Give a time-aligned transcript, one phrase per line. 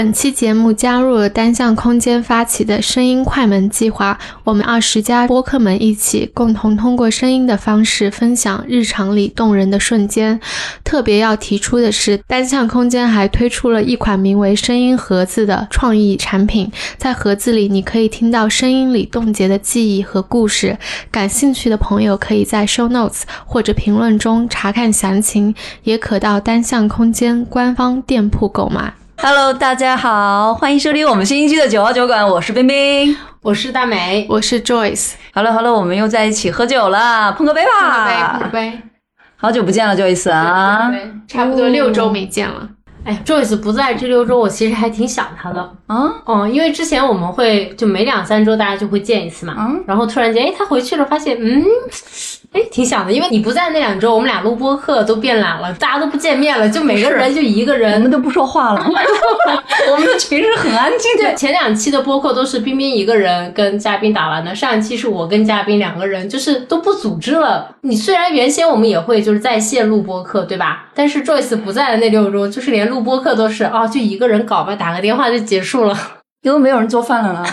[0.00, 10.40] 本期节目加入了单向空间发起的声音快门计划，我们二十家播客们一起共同通过声音的方式分享日常里动人的瞬间。
[10.82, 20.78] 特别要提出的是，单向空间还推出了一款名为“声音盒子”的创意产品，在盒子里你可以听到声音里冻结的记忆和故事。
[21.10, 28.94] 感兴趣的朋友可以在 show notes 或者评论中查看详情，也可到单向空间官方店铺购买。
[29.22, 35.12] Hello，大家好，欢迎收听我们新一期的九号酒馆，我是冰冰，我是大美，我是 Joyce。
[35.34, 38.40] Hello，Hello，我们又在一起喝酒了，碰个杯吧，碰个杯。
[38.40, 38.82] 碰个杯
[39.36, 40.90] 好久不见了，Joyce 啊，
[41.28, 42.66] 差不多六周没见了。
[43.04, 46.10] 哎，Joyce 不在这六周，我其实还挺想他的啊。
[46.26, 51.62] 嗯，因为之前我们会就每两三周大家就会见一次嘛，嗯，然后突然间，哎，他回去了，发现，嗯。
[52.52, 58.84] 哎，挺想的，因为你不在那两周，我们俩录播课都变懒了，大家都不见面了，就每个人就一个人，我们都不说话了，
[59.88, 61.32] 我们的群是很安静的。
[61.34, 67.68] 前两期的播客都是冰冰一个人跟嘉宾打完的，上一期是我跟嘉宾两个人，就是都不组织了。
[67.82, 70.86] 你虽然原先我们也会就是在线录播课，对吧？
[70.92, 75.96] 但是 Joyce 不在的那六周，就是连录播课都是啊，就一个人搞吧，打个电话就结束了。
[76.42, 77.44] 因为没有人做饭了呢，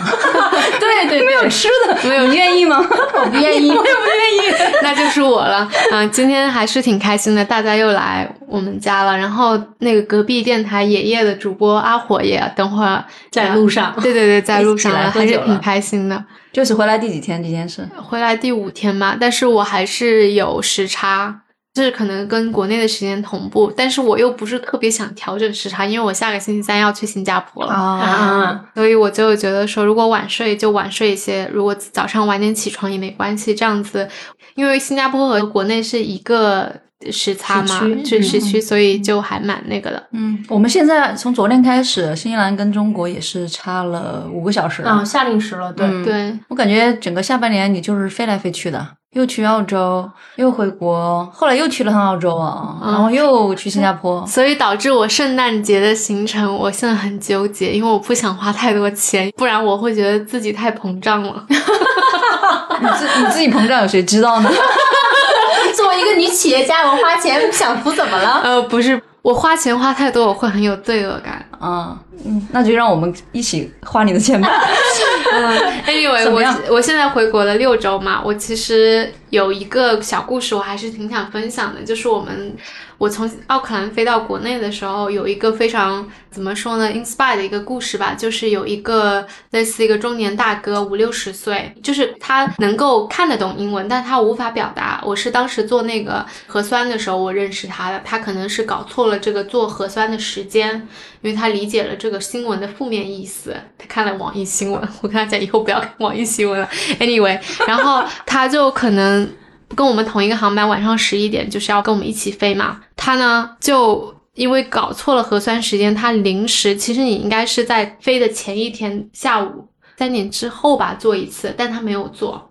[1.25, 2.77] 没有吃的，没有，你愿意吗？
[2.81, 5.69] 我不愿意， 我也不愿意， 那就是我了。
[5.91, 9.17] 嗯，今天还是挺开心的，大家又来我们家了。
[9.17, 16.23] 然后那个隔壁电台爷爷的主播阿火也等会儿在路上，对对对，在路上了，还是挺开心的。
[16.51, 17.87] 就是回来第几天这件事？
[18.01, 21.41] 回来第五天嘛，但是我还是有时差。
[21.83, 27.73] 是可能跟国内的时间同步，但是我又不是特别想调整时差，因为我下个星期三要去新加坡了。
[27.73, 34.07] 啊，所以我就觉得说，如果晚睡就晚睡一些，如果早上晚点起床也没关系，这样子，
[34.55, 36.71] 因为新加坡和国内是一个
[37.11, 40.03] 时差嘛，是时区，所以就还蛮那个的。
[40.11, 44.81] 嗯，我们现在从昨天开始，新西兰跟中国也是差了五个小时。
[44.83, 45.71] 啊，夏令时了。
[45.73, 45.87] 对。
[46.03, 48.87] 对，我感觉整个下半年你就是飞来飞去的。
[49.17, 61.43] 又去澳洲，又回国，后来又去了趟澳洲啊，然后又去新加坡，所以导致我圣诞节的行程，我现在很纠结，因为我不想花太多钱，不然我会觉得自己太膨胀了。
[61.49, 64.49] 你自你自己膨胀，有谁知道呢？
[65.75, 68.41] 作为一个女企业家，我花钱享福怎么了？
[68.43, 69.01] 呃，不是。
[69.23, 71.45] 我花钱花太多，我会很有罪恶感。
[71.59, 74.47] 嗯嗯，那就让我们一起花你的钱吧。
[75.33, 82.55] 嗯， Anyway，我我现在回国了六周嘛，我其实有一个小故事，我还是挺想分享的，就是我们。
[82.99, 94.99] 我从奥克兰飞到国内的时候，有一个非常怎么说呢，inspire 的一个故事吧，就是有一个类似一个中年大哥，五六十岁，就是他能够看得懂英文，但他无法表达。
[95.05, 100.87] 我是当时做那个核酸的时候，我认识他的，他可能是搞错了这个做核酸的时间，
[101.21, 106.69] 因为他理解了这个新闻的负面意思，他看了网易新闻， 我跟他讲以后不要看网易新闻了。
[106.99, 109.29] Anyway，然后他就可能。
[109.75, 112.79] 跟我们同一个航班，晚上十一点就是要跟我们一起飞嘛。
[112.95, 119.67] 他呢就因为搞错了核酸时间，他临时其实你应该是在飞的前一天下午
[119.97, 122.49] 三点之后吧做一次，但他没有做，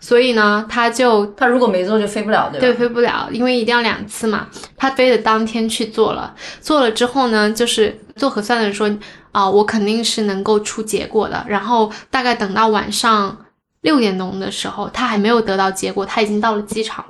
[0.00, 2.60] 所以呢他就他如果没做就飞不了对吧？
[2.60, 4.48] 对，飞不了，因为一定要两次嘛。
[4.76, 8.90] 他飞的当天去做了，做了之后呢，就是做核酸的人说
[9.32, 11.44] 啊，我肯定是能够出结果的。
[11.46, 13.36] 然后大概等到晚上。
[13.82, 17.02] 六点钟的时候，他还没有得到结果，他已经到了机场。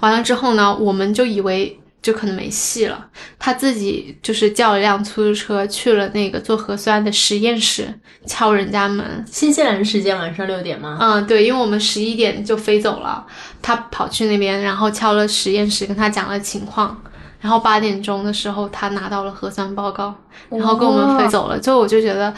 [0.00, 3.06] 完了之后呢，我们就以为就可能没戏了。
[3.38, 7.92] 他自己就是叫了辆出租车去了那个做核酸的实验室，
[8.26, 9.24] 敲人家门。
[9.30, 10.98] 新西兰时间晚上六点吗？
[11.00, 13.26] 嗯，对，因为我们十一点就飞走了，
[13.60, 17.00] 他跑去那边，然后敲了实验室，跟他讲了情况。
[17.40, 20.14] 然后八点钟的时候，他拿到了核酸报告，
[20.50, 21.58] 然后跟我们飞走了。
[21.58, 22.32] 最后我就觉得。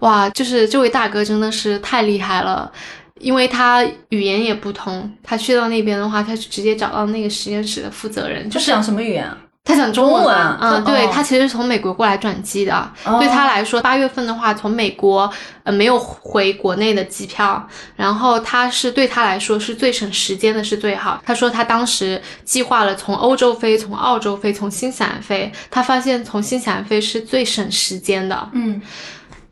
[0.00, 2.68] 哇，就是这位大哥真的是太厉害了，
[3.22, 8.50] 因为他语言也不通，他去到那边的话，他就直接找到那个实验室的负责人。
[8.50, 9.24] 就是讲什么语言？
[9.24, 10.36] 啊他讲中文。
[10.60, 15.32] 嗯，对他其实从美国过来转机的，对他来说，八月份的话从美国
[15.62, 17.64] 呃没有回国内的机票，
[17.94, 21.22] 然后他是对他来说是最省时间的，是最好。
[21.24, 28.48] 他说他当时计划了从欧洲飞，从澳洲飞，从新西兰飞，他发现从新西兰飞是最省时间的。
[28.54, 28.82] 嗯。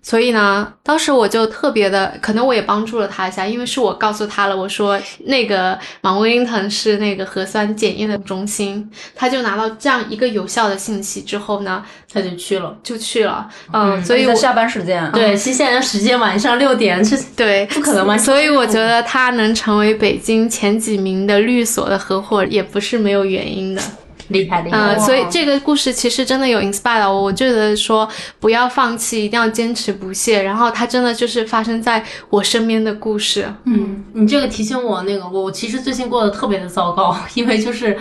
[0.02, 18.16] 所以呢，当时我就特别的，可能我也帮助了他一下，因为是我告诉他了，我说那个马威灵顿是那个核酸检验的中心，他就拿到这样一个有效的信息之后呢，他就去了，就去了，嗯，所以在下班时间，对，新西兰时间晚上六点是， 对，不可能吗？
[18.16, 23.82] 所以我觉得他能成为北京前几名的律所的合伙，也不是没有原因的。
[24.30, 24.78] 厉害厉害。
[24.78, 30.42] 呃，所以这个故事其实真的有 inspire 我，我觉得说不要放弃，一定要坚持不懈。
[30.42, 33.52] 然后它真的就是发生在我身边的故事。
[33.64, 37.98] 嗯，你这个提醒我，那个我其实最近过得特别的糟糕， 因为就是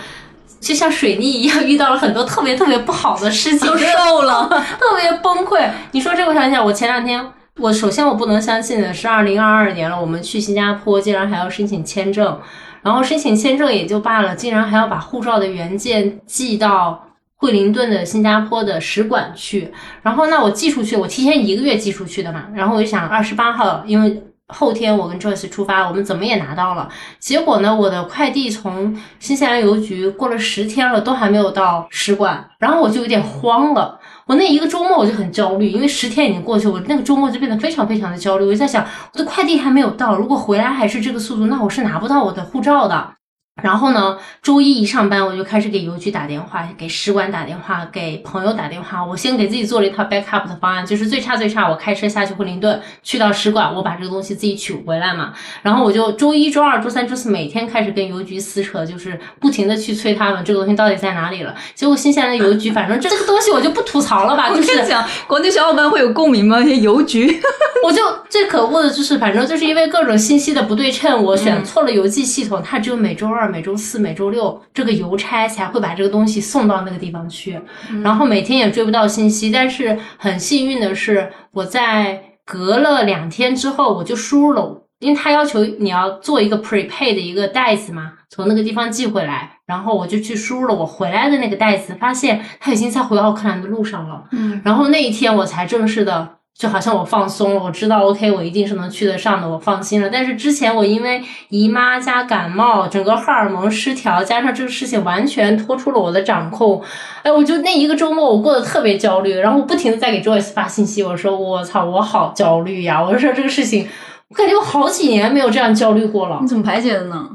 [0.60, 4.48] 就像水逆一样，遇到了很多特别特别不好的事情，都瘦了，
[4.80, 5.70] 特别崩溃。
[5.92, 7.26] 你说这个，我想想，我前两天，
[7.58, 12.40] 我首先我不能相信的是，二零二二年了，我们去新加坡竟然还要申请签证。
[12.82, 19.72] 然后申请签证也就罢了，竟然还要把护照的原件寄到惠灵顿的新加坡的使馆去。
[20.02, 22.46] 然后那我寄出去，我提前一个月寄出去的嘛。
[22.54, 26.90] 然后我就想二十八号，因为后天我跟 Joyce 出发，我们怎么也拿到了。
[27.20, 32.50] 结果呢，我的快递从新西兰邮局过了十天了，都还没有到使馆。
[32.60, 34.00] 然后我就有点慌了。
[34.30, 38.46] 我那一个周末我就很焦虑，因为十天已经过去，我那个周末就变得非常非常的焦虑。
[38.46, 43.16] 我就在想，我的快递还没有到，如果回来还是这个速度，那我是拿不到我的护照的。
[43.64, 49.04] 然后呢，周一一上班我就开始给邮局打电话，给使馆打电话，给朋友打电话。
[49.04, 55.34] 我先给自己做了一套 backup 的方案，就是最差最差，我开车下去惠灵顿，去到使馆，我把这个东西自己取回来嘛。
[55.62, 61.54] 然后我就周一周二周三周四每天开始跟邮局撕扯，就是不停的去催他们这个东西到底在哪里了。
[61.76, 64.50] 结果新西兰的邮局，反正这个东西我就不吐槽了吧。
[64.56, 66.62] 就是讲国内小伙伴会有共鸣吗？
[66.62, 67.42] 邮局，
[67.84, 73.49] 我就最可恶的就是，反正就是因为各种信息的不对称，我选错了邮寄系统，它只有每周二。
[73.50, 77.60] 每周四、每周六，这个邮差才会把这个东西送到那个地方去，
[78.04, 79.52] 然后每天也追不到信息。
[79.52, 94.24] 但是很幸运的是，我在隔了两天之后，我就输入了，因为他要求你要做一个 prepay 的一个袋子嘛，从那个地方寄回来，然后我就去输入了我回来的那个袋子，发现他已经在回奥克兰的路上了。
[94.32, 96.39] 嗯，然后那一天我才正式的。
[96.60, 100.10] 就好像我放松了，我知道 OK，我一定是能去得上的，我放心了。
[100.12, 106.82] 但是之前我因为姨妈加感冒，整个荷尔蒙失调，加上这个事情完全脱出了我的掌控，
[107.24, 113.02] 哎，我就那一个周末我过得特别焦虑，然后不停的在给 Joyce 发信息，我说我操，我好焦虑呀！
[113.02, 113.88] 我说这个事情，
[114.28, 116.40] 我感觉我好几年没有这样焦虑过了。
[116.42, 117.26] 你怎么排解的呢？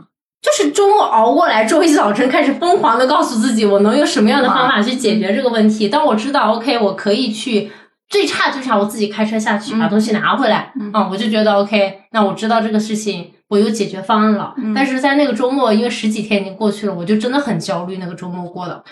[0.42, 5.88] 就是周末熬过来，周一早晨开始疯狂的告诉自己，我能用什么样的方法去解决这个问题。
[5.88, 7.70] 当我知道 OK，我可以去。
[8.14, 13.32] 最差最差，我自己开车下去把东西拿回来，嗯，我就觉得 OK，那我知道这个事情。
[13.48, 17.98] 我有解决方案了，但是在那个周末，因为十几天已经过去了，我就真的很焦虑。
[17.98, 18.82] 那个周末过的，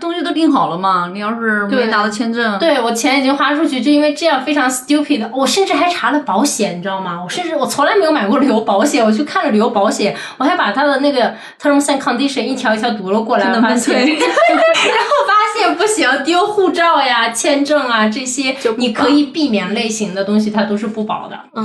[0.00, 1.10] 东西都订好了嘛？
[1.12, 5.28] 你要是没拿到签证，对我钱已经花出去，就因为这样非常 stupid。
[5.32, 7.20] 我甚至还查了保险，你知道吗？
[7.22, 11.32] 我甚至我从来没有买过旅游保险，我去看了旅游保险，我还把他的那个
[11.62, 21.36] terms and condition 一条一条读了过来，发现， 然后发现不行，丢护照呀、签证啊这些，你可以避免类型的东西，它都是不保的。
[21.54, 21.64] 啊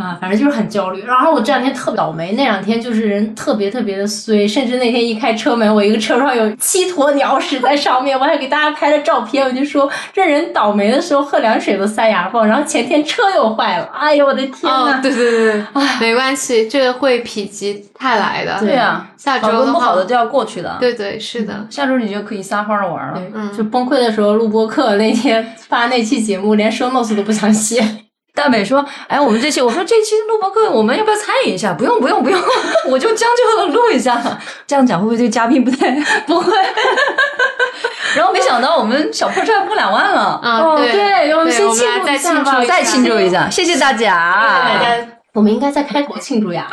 [0.00, 1.02] 啊，反正就是很焦虑。
[1.04, 1.74] 然后我这两天。
[1.74, 14.98] 特倒霉，那两天就是人特别特别的衰，甚至那天一开车门，我一个车上有七坨鸟屎在上面，我还给大家拍了照片，我就说这人倒霉的时候喝凉水都塞牙缝，然后前天车又坏了，哎呦我的天呐！
[15.02, 18.58] 对对对，哎，没关系，这个会否极泰来的。
[18.58, 20.76] 对呀，下周的不好的都要过去的。
[20.80, 23.20] 对对是的，下周你就可以撒欢的玩了。
[23.34, 28.03] 嗯就崩溃的时候录播课那天发那期节目，连收 notes 都不想写。
[28.34, 31.72] 大美说：“哎，我们这期，我说这期录播课，我们要不要参与一下？
[31.72, 32.40] 不用，不用，不用，
[32.90, 34.20] 我就将就的录一下。
[34.66, 35.90] 这样讲会不会对嘉宾不太
[36.26, 36.52] 不会？
[38.16, 40.76] 然后没想到我们小破站破两万了啊！
[40.76, 44.78] 对，我们先庆祝一下吧，再庆祝一下，谢谢大家！
[44.78, 46.68] 大家，我们应该在开头庆祝呀。”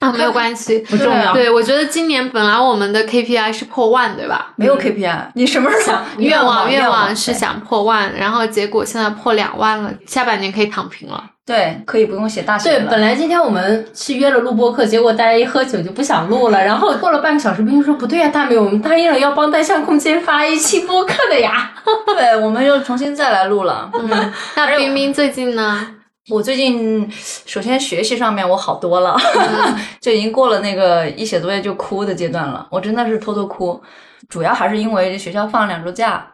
[0.00, 1.32] 啊，没有 关系，不重要。
[1.32, 4.52] 对，我觉得今年本来我们的 KPI 是破万，对吧？
[4.56, 6.04] 没有 KPI，你什么时候想？
[6.18, 11.22] 愿望愿望是想破万，然后结果现在破两万了，下半年可以躺平了。
[11.46, 16.64] 对，可以不用写大写对，本来今天我们是约了录播课，结果大家一喝酒就不想录了。
[16.64, 21.72] 然后过了半个小时，冰冰说：“不对呀，大美，我们答应了要帮单向空间发一期播客的呀。
[22.16, 23.90] ”对，我们又重新再来录了。
[23.94, 25.86] 嗯，那冰冰最近呢？
[26.30, 29.16] 我最近首先学习上面我好多了，
[30.00, 32.66] 就已经过了那个一写作业就哭的阶段了。
[32.70, 33.80] 我真的是偷偷哭，
[34.28, 36.24] 主要还是因为学校放两周假，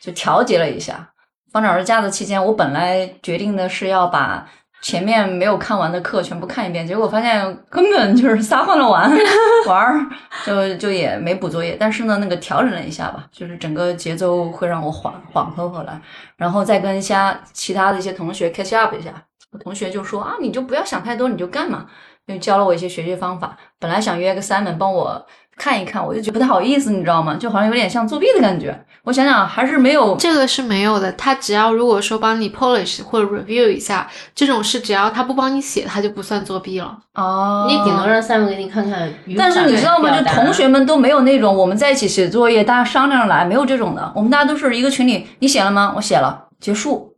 [0.00, 1.08] 就调节了一下。
[1.50, 4.46] 放两周假的期间，我本来决定的是要把
[4.82, 9.10] 前面没有看完的课全部看一遍，结果发现根本就是撒欢了玩
[9.66, 10.06] 玩儿，
[10.44, 11.74] 就就也没补作业。
[11.80, 15.98] 但是呢，那个调整了一下吧，就是整个节奏会让我缓缓和回来，
[16.36, 19.10] 然后再跟一下其他的一些同学 catch up 一下。
[19.56, 21.86] 同学就说啊，你就不要想太多，你就干嘛？
[22.26, 23.56] 就教了我一些学习方法。
[23.78, 25.24] 本来想约个 Simon 帮我
[25.56, 27.36] 看一看，我就觉得不太好意思，你知道吗？
[27.36, 28.84] 就好像有点像作弊的感觉。
[29.04, 31.12] 我想想，还是没有这个是没有的。
[31.12, 36.98] 他只要如果说帮你 polish 或者 review 一下这种事，只要他不帮你写，他就不算作弊了。
[37.14, 39.08] 哦，你顶多让 Simon 给你看看。
[39.38, 40.10] 但是你知道吗？
[40.20, 44.12] 就同学们都没有那种我们在一起写作业，大家商量着来，没有这种的。
[44.16, 45.92] 我们大家都是一个群里，你写了吗？
[45.94, 47.15] 我写了，结束。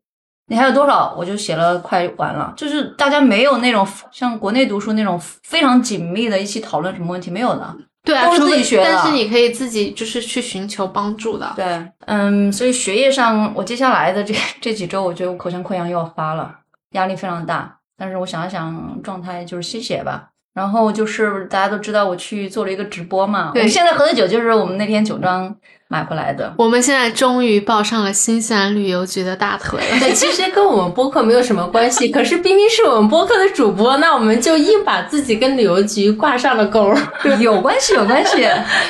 [0.49, 1.15] 你还有多少？
[1.17, 2.53] 我就写了，快完了。
[2.57, 7.77] 就是大家没有那种像国内读书那种非常紧密的一起讨论什么问题，没有的。
[8.03, 8.85] 对啊，都是自己学的。
[8.85, 11.53] 但是你可以自己就是去寻求帮助的。
[11.55, 16.55] 对，嗯，所以学业上，我接下来的这这几周，我觉得我口腔溃疡又要发了，
[16.93, 17.77] 压力非常大。
[17.99, 20.31] 但是我想了想，状态就是吸血吧。
[20.55, 23.51] 然后就是大家都知道我去做了一个直播嘛。
[23.53, 25.55] 对，现在喝的酒就是我们那天酒庄。
[25.91, 29.99] 买不来的，我们现在终于抱上了新西兰旅游局的大腿了。
[29.99, 36.93] 对，其实跟我们播客没有什么关系，可是冰冰是我们播客的主播，那我们就硬把自己跟旅游局挂上了钩。
[37.41, 38.43] 有关系，有关系。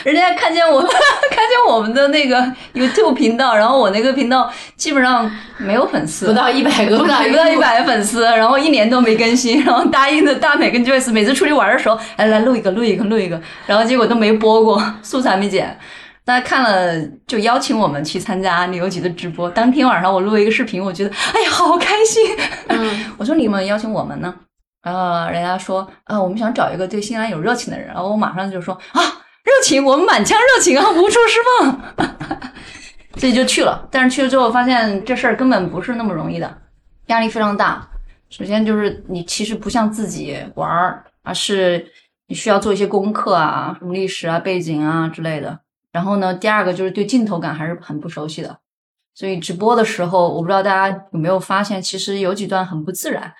[0.03, 2.37] 人家看见我， 看见我们的那个
[2.75, 15.79] YouTube 频道，然后我那个频道基本上没有粉丝，不到一百个，不到不到一百个粉丝，然后一年都没更新，然后答应的大美跟 Joyce 每次出去玩的时候，哎，来录一个，录一个，录一个，然后结果都没播过，素材没剪。
[16.29, 19.49] 大家看了就邀请我们去参加旅游局的直播。
[19.49, 22.23] 当天晚上我录了一个视频，我觉得哎呀好开心。
[22.67, 24.35] 嗯， 我说你们邀请我们呢？
[24.83, 27.89] 然后人家说啊，我们想找一个对新西兰有热情的人。
[27.89, 29.01] 然后我马上就说啊，
[29.43, 32.07] 热情，我们满腔热情啊，无处释放。
[33.17, 33.89] 所以就去了。
[33.91, 36.59] 但是去了之后发现这事儿根本不是那么容易的，
[37.07, 37.89] 压力非常大。
[38.29, 41.91] 首先就是你其实不像自己玩儿，而是
[42.27, 45.59] 你需要做一些功课啊，什么历史啊、背景啊之类的。
[45.99, 48.57] 然后呢，第二个就是对镜头感还是很不熟悉的，
[49.17, 53.35] 所以直播的时候，我不知道大家有没有发现，其实有几段很不自然，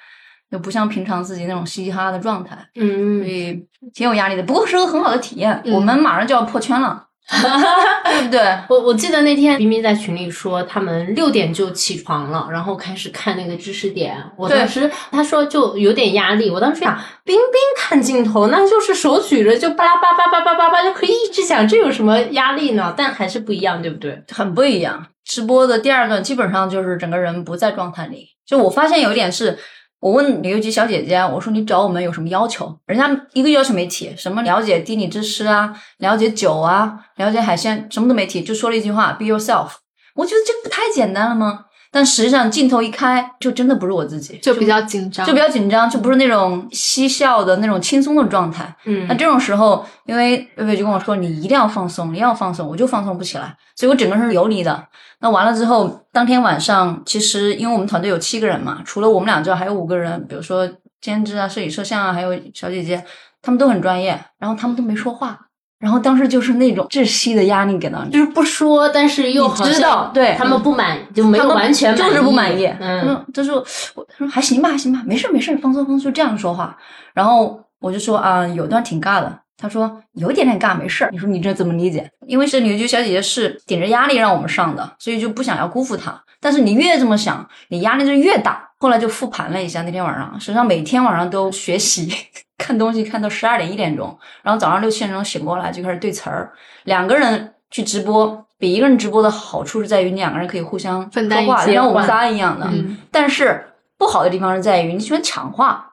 [0.51, 4.43] 就不像平常自己那种嘻嘻哈哈的状态，嗯，所以挺有压力的。
[4.43, 7.07] 不过是个很好的体验，我们马上就要破圈了。
[7.29, 8.41] 对不对？
[8.69, 14.17] 我我记得那天冰冰在群里说，他们六点就起床了，然后开始看那个知识点。
[14.37, 16.51] 我当时他说就有点压力。
[16.51, 22.95] 我当时想，冰冰看镜头，那就是手举着就巴拉巴巴巴巴巴巴就可以一直讲，这有什么压力呢？
[22.97, 24.23] 但还是不一样，对不对？
[24.33, 25.07] 很不一样。
[25.25, 28.29] 直播的第二段基本上就是整个人不在状态里。
[28.47, 29.59] 就我发现有一点是。
[30.01, 32.79] 我问旅游局小姐姐，我说你找我们有什么要求？
[32.87, 39.71] 人家一个要求没提，什么了解地理知识啊，了解酒啊，了解海鲜，什么都没提，就说了一句话：Be yourself。
[40.15, 41.65] 我觉得这不太简单了吗？
[41.91, 48.75] 但实际上镜头一开，就真的不是我自己，就比较紧张，就比较紧张，就不是那种嬉笑的那种轻松的状态。
[48.85, 54.87] 嗯，那这种时候，因为薇薇就跟我说，你一定要放松，你要放松，我就放松不起来，所以我整个人是游离的。
[55.21, 60.69] 那完了之后，当天晚上，其实因为我们团队有七个人嘛，除了我们俩之外，还有五个人，比如说
[61.01, 63.03] 监制啊、摄影、摄像啊，还有小姐姐，
[63.41, 65.48] 他们都很专业，然后他们都没说话。
[65.79, 72.67] 然后当时就是那种窒息的压力给到你，就是不说，但是又知道，对他们不满，就没有完全就是不满意。
[72.81, 76.77] 嗯，他说，我他说还行吧，还行吧，没事没事，放松放松，就这样说话。
[77.15, 79.39] 然后我就说啊，有段挺尬的。
[79.61, 81.11] 他说有一点点尬，没事儿。
[81.13, 82.09] 你说你这怎么理解？
[82.27, 86.21] 因为是旅游局小姐姐是顶着压力让我们上的，所以就不想要辜负她。
[86.41, 88.69] 但是你越这么想，你压力就越大。
[88.79, 92.13] 后来就复盘了一下那天晚上，实际上每天晚上都学习。
[92.59, 96.53] 看东西看到十二点一点钟，然后早上六七点钟醒过来就开始对词儿。
[96.85, 102.67] 两个人去直播，比一个人直播的好处是在于你两个人可以互相分担话，像我们仨一样的。
[102.71, 102.99] 嗯。
[103.11, 103.65] 但是
[103.97, 105.93] 不好的地方是在于你喜欢抢话，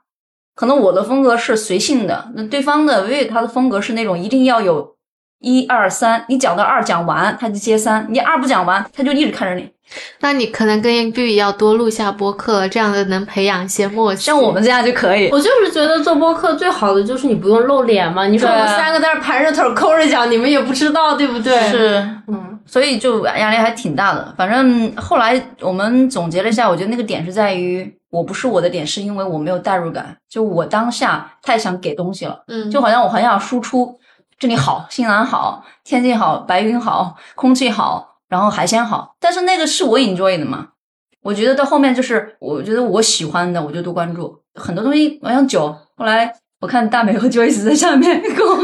[0.55, 4.94] 可能我的风格是随性的，那对方的薇薇他的风格是那种一定要有
[5.45, 9.69] 一二三，你讲到二讲完他就接三，你二不讲完他就一直看着你。
[10.19, 14.23] 那你可能跟 B 要多录下播客，这样的能培养一些默契。
[14.23, 15.29] 像我们这样就可以。
[15.31, 18.25] 我就是觉得做播客最好的就是你不用露脸嘛。
[18.25, 21.69] 你说我们三个在那盘着腿抠着讲，你们也不知道，对不对？
[21.69, 24.33] 是，嗯，所以就压力还挺大的。
[24.35, 30.17] 反正后来我们总结了一下，我觉得那个点是在于我不是我的点，是因为我没有代入感。
[30.27, 33.95] 就我当下太想给东西了，嗯，就好像我很想输出，
[34.38, 38.13] 这里好，新西兰好，天气好，白云好，空气好。
[38.27, 40.70] 然后海鲜好，但是那个是我 enjoy 的嘛？
[41.22, 45.20] 我觉得到后面就是，我觉得我喜欢的我就多关注很多东西。
[45.22, 48.58] 好像酒，后来我看大美和 Joyce 在下面给我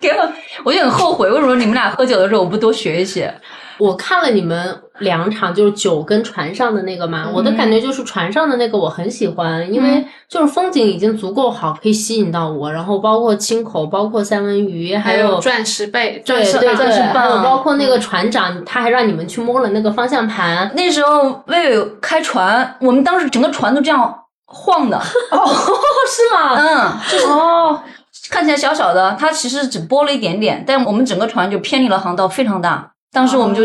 [0.00, 0.32] 给我，
[0.64, 3.34] 我就很后悔，为什么你们俩喝酒的时候我不多学一些？
[3.78, 12.72] 我看了你们两场，就是酒跟船上的那个嘛，我的感觉就是船上的那个我很喜欢，因为就是风景已经足够好，可以吸引到我。
[12.72, 20.70] 然后包括青口，包括三文鱼，还有钻石贝，对对对，还有包括那个船长，他还让你们去摸了那个方向盘。
[20.74, 24.96] 那时候为了开船，我们当时整个船都这样晃的。
[25.30, 25.46] 哦，
[26.06, 26.56] 是吗？
[26.56, 27.80] 嗯，就是哦。
[28.30, 32.90] 看起来小小的，它其实只拨了一点点，但我们整个船就偏离了航道，非常大。
[33.18, 33.64] 当时我们就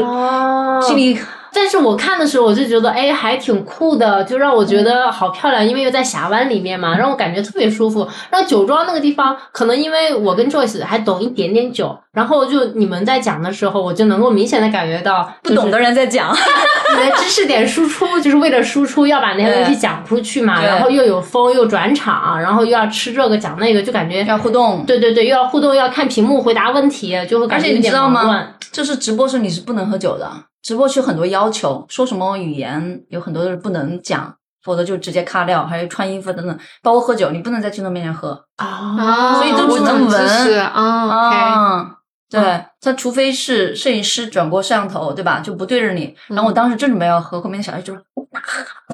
[0.82, 1.16] 心里。
[1.54, 8.08] 但是我看的时候，我就觉得，哎，还挺酷的，就让我觉得好漂亮，因为又在峡湾里面嘛，让我感觉特别舒服。
[8.32, 20.64] 让酒庄那个地方，可能因为我跟 Joyce 还懂一点点酒，然后就你们在讲的时候，我就能够明显的感觉到，不懂的人在讲，你的知识点输出就是为了输出，要把那些东西讲出去嘛。
[20.64, 24.84] 然后又有风，又转场，然后又要吃这个讲那个，就感觉要互动。
[24.86, 28.48] 对对对，又要互动，又要看屏幕回答问题，就会感觉有点吗？
[28.72, 30.32] 就是直播时你是不能喝酒的。
[30.64, 41.98] 直播区很多要求，说什么语言有很多都是不能讲，否则就直接卡掉，还有穿衣服等等，包括喝酒，你不能在镜头面前喝啊，所以都只能闻啊。
[42.30, 45.40] 对，他除非是摄影师转过摄像头，对吧？
[45.40, 46.16] 就不对着你。
[46.30, 48.02] 然后我当时正准备要喝，后面的小孩就说：“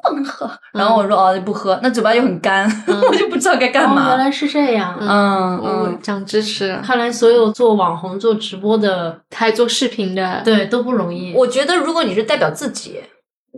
[0.02, 4.08] 不能喝。”然后我说：“哦，不喝。”那嘴巴又很干， 我就不知道该干嘛。
[4.10, 6.78] 原来是这样，嗯嗯，长知识。
[6.84, 11.34] 看来所有做网红、做直播的，还做视频的，对都不容易。
[11.34, 13.00] 我觉得，如果你是代表自己。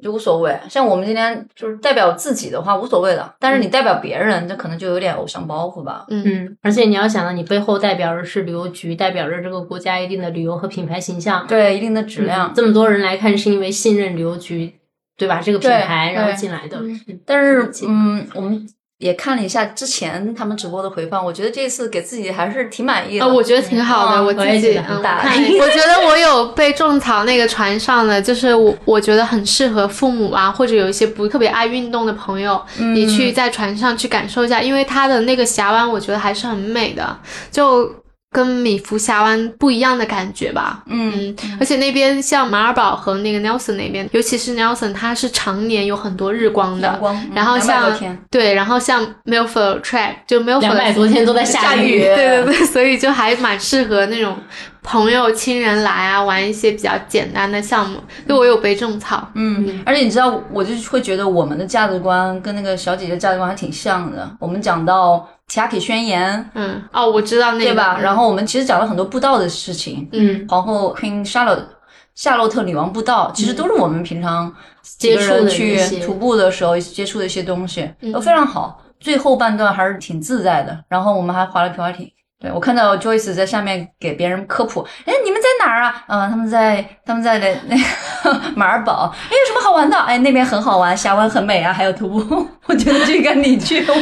[0.02, 6.06] 就无所谓，像我们今天就是代表自己的话无所谓的，但是你代表别人，这可能就有点偶像包袱吧。
[6.08, 12.50] 嗯，而且你要想到，你背后代表的是旅游局，代表着这个国家一定的旅游和品牌形象，对一定的质量。
[12.54, 14.74] 这么多人来看，是因为信任旅游局，
[15.22, 15.40] 对吧？
[15.40, 16.80] 这个品牌然后进来的。
[17.24, 18.66] 但是，嗯，我们。
[18.98, 23.26] 也看了一下之前他们直播的回放，我觉得这次给自己还是挺满意的。
[23.26, 25.20] 我觉得挺好的，我自己很大。
[25.60, 37.18] 我觉得我有被种草那个船上的，就是我我觉得很适合父母啊，或者有一些不特别爱运动的朋友，你去在船上去感受一下，因为它的那个峡湾，我觉得还是很美的。
[37.50, 37.92] 就。
[38.32, 46.98] 跟米福峡湾不一样的感觉吧，嗯，而且那边像马尔堡和那个 Nelson 那边，尤其是 Nelson，它是常年有很多日光的，
[47.34, 47.94] 然后像
[48.30, 54.34] 对，然后像 Milford Track 就 Milford 两百多天都在下雨，对对对，所以就还蛮适合那种
[54.82, 57.98] 朋友亲人来啊，玩一些比较简单的项目。
[58.28, 64.30] 就我有被种草，嗯，而且你知道，我就会觉得我们的价值观跟那个小姐姐价值观还挺像的。
[64.38, 65.28] 我们讲到。
[65.60, 67.98] 《雅克宣言》，嗯，哦，我知道那个，对吧？
[68.00, 71.66] 然后我们其实讲了很多布道的事情，嗯，皇后 Queen Charlotte
[72.14, 74.50] 夏洛特女王布道，其实都是我们平常
[74.82, 78.82] 接触去徒步的时候接触的一些东西，都非常好。
[78.98, 80.78] 最后半段还是挺自在的。
[80.88, 82.10] 然后我们还划了皮划艇，
[82.42, 86.04] 对我看到 Joyce 在下面给别人科普，哎，你们在哪儿啊？
[86.08, 87.76] 嗯，他们在他们在那那
[88.56, 89.96] 马尔堡，哎，有什么好玩的？
[89.96, 93.86] 哎，那边很好玩，峡湾很美啊，还有徒步， 我觉得这个你去。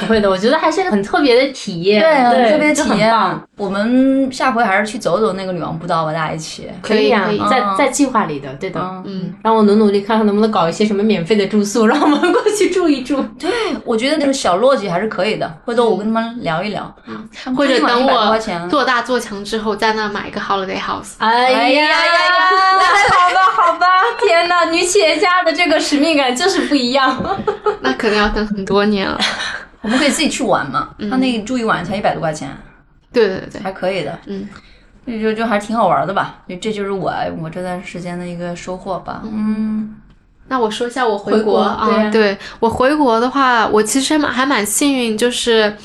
[0.00, 3.12] 不会的，我觉得还是很特别的体验，对，特别体验。
[3.58, 6.70] 我们下回还是去走走那个女王步道吧，大家一起。
[6.80, 8.80] 可以啊，在在计划里的，对的。
[9.04, 13.20] 嗯，让我努努力，看看能不能搞一些什么免费的住宿，让我们过去住一住。
[13.38, 13.50] 对，
[13.84, 15.58] 我觉得那个小洛姐还是可以的。
[15.64, 16.94] 回头我跟他们聊一聊，
[17.56, 18.38] 或者等我
[18.70, 21.14] 做大做强之后，在那买一个 holiday house。
[21.18, 21.92] 哎呀呀呀！
[23.10, 23.86] 好吧，好吧，
[24.24, 27.20] 天哪，女企业家的这个使命感就是不一样。
[27.82, 29.18] 那可能要等很多年了。
[29.80, 30.90] 我们可以自己去玩嘛？
[31.10, 32.48] 他那住一晚才一百多块钱，
[33.12, 34.18] 对对对，还可以的。
[34.26, 34.48] 嗯，
[35.06, 36.42] 就就还挺好玩的吧？
[36.60, 39.22] 这就是我我这段时间的一个收获吧。
[39.24, 39.96] 嗯，
[40.48, 45.76] 那我说一下我回国啊，对我回国的话，我其实蛮还蛮幸运，就是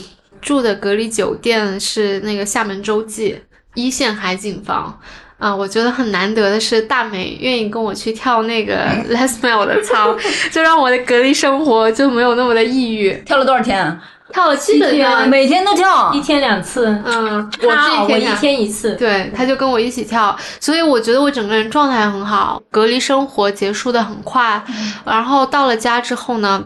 [0.41, 3.41] 住的隔离酒店是那个厦门洲际
[3.75, 4.99] 一线海景房。
[5.39, 10.17] 啊，我觉得很难得的是，大美愿意跟我去跳那个 Last Mile 的操，
[10.49, 13.11] 就让我的隔离生活就没有那么的抑郁。
[13.25, 13.99] 跳了多少天？
[14.33, 16.87] 跳了七天，每天都跳，一天两次。
[17.05, 18.95] 嗯，我我一天一次。
[18.95, 22.59] 对，他就跟我一起跳，所以我觉得我整个人状态很好。
[22.71, 24.61] 隔离生活结束的很快，
[25.05, 26.63] 然后到了家之后呢？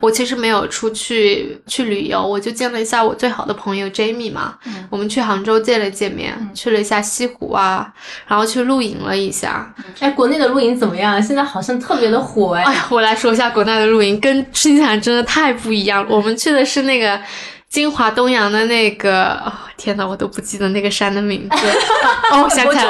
[0.00, 4.54] 我其实没有出去去旅游，我就见了一下我最好的朋友 Jamie 嘛，
[4.88, 7.92] 我们去杭州见了见面，去了一下西湖啊，
[8.26, 9.72] 然后去露营了一下。
[9.98, 11.22] 哎，国内的露营怎么样？
[11.22, 12.64] 现在好像特别的火哎。
[12.64, 16.04] 哎呀，我来说一下国内的露营，跟新西兰真的太不一样。
[16.08, 17.20] 我们去的是那个。
[17.70, 21.56] 金华东阳的那个，哦天呐，我都不记得那个山的名字。
[22.32, 22.84] 哦，想起来，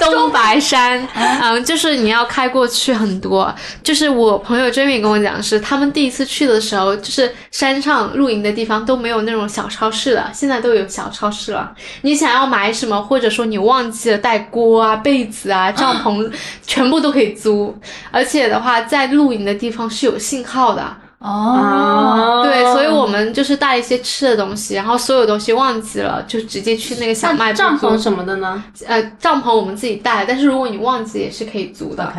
[0.00, 3.54] 东东白山， 嗯，就是你要开过去很多。
[3.82, 11.70] 就是我朋友 Jamie 跟我讲，是他们第一次去的时候，就是山上露营的地方都没有那种小超市了，现在都有小超市了。
[12.00, 16.32] 你想要买什么，或者说你忘记了带锅啊、被子啊、帐篷，
[16.66, 17.78] 全部都可以租。
[18.10, 20.96] 而且的话，在露营的地方是有信号的。
[21.26, 27.58] 哦，对，所以我们就是带一些吃的东西，然后所有东西忘记了，就直接去那个小卖部。
[27.58, 28.62] 帐篷什么的呢？
[28.86, 32.12] 呃，帐篷我们自己带，但是如果你忘记也是可以租的。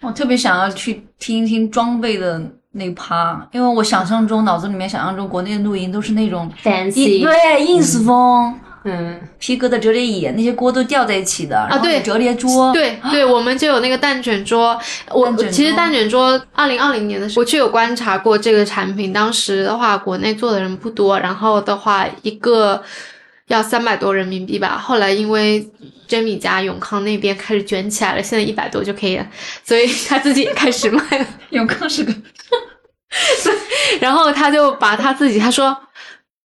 [0.00, 7.32] 我特别想要去听一听装备的那趴，因为我想象中脑子里面想象中国内的露营都是那种 fancy，对
[7.64, 8.58] ins 风。
[8.84, 14.76] 嗯，皮革的折叠椅，那些锅都吊在一起的啊，对，折叠桌，对对，我们就有那个蛋卷桌。
[15.10, 19.12] 我其实蛋卷桌，二零二零年的时候，我就有观察过这个产品。
[19.12, 22.82] 当时的话，国内做的人不多，然后的话，一个
[23.46, 24.76] 要三百多人民币吧。
[24.76, 25.64] 后来因为
[26.08, 29.26] Jamie 家永康那边开始卷起来了，现在一百多就可以了，
[29.64, 31.26] 所以 他自己也开始卖了。
[31.50, 32.12] 永康是个，
[34.00, 35.76] 然后他就把他自己，他说。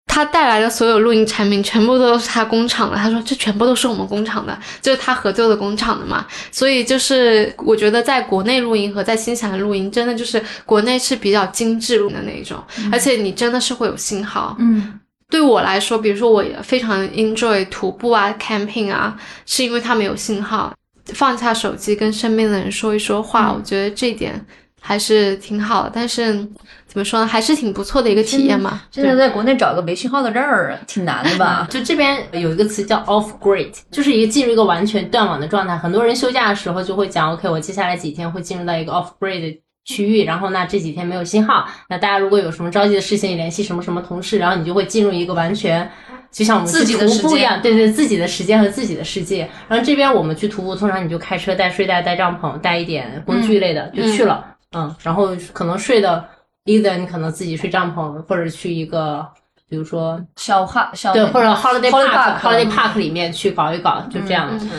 [0.08, 6.26] 他带来的所有录音产品全部都是他工厂的，他说这全部都是我们工厂的，就是他合作的工厂的嘛。
[6.50, 14.56] 所以就是我觉得在国内录音和在新西兰录音，真的就是国内是比较精致的那一种，而且你真的是会有信号。
[14.58, 19.16] 嗯，对我来说，比如说我非常 enjoy 徒步啊、camping 啊，
[19.46, 20.74] 是因为它没有信号，
[21.12, 24.44] 放下手机跟身边的人说一说话，我觉得这一点
[24.80, 25.90] 还是挺好。
[25.92, 26.48] 但是。
[26.88, 27.26] 怎么说呢？
[27.26, 28.80] 还是挺不错的一个体验嘛。
[28.90, 31.66] 真的在国内找个没信号的地儿挺难的吧？
[31.70, 35.76] 就这边有一个词叫 off grid，就是一个进入一个完全断网的状态。
[35.76, 41.68] 很多人休假的时候就会讲，OK，我接下来几天会进入到一个 off grid 的区域，然后那这几天没有信号。
[41.90, 45.88] 那大家如果有什么着急的事情，联系什么什么同事，然后你就会进入一个完全
[46.32, 49.48] 就像我们去徒步一样，对对，自己的时间和自己的世界。
[49.68, 54.54] 然后这边我们去徒步，通常你就开车带睡袋、带帐篷、带一点工具类的就去了，嗯，
[55.02, 56.28] 然后可能睡的。
[56.64, 59.26] either 你可能自己睡帐篷，或者去一个，
[59.70, 64.50] 比如说小哈小对，或者 holiday park holiday park 里面去搞一搞，就这样。
[64.60, 64.70] 嗯。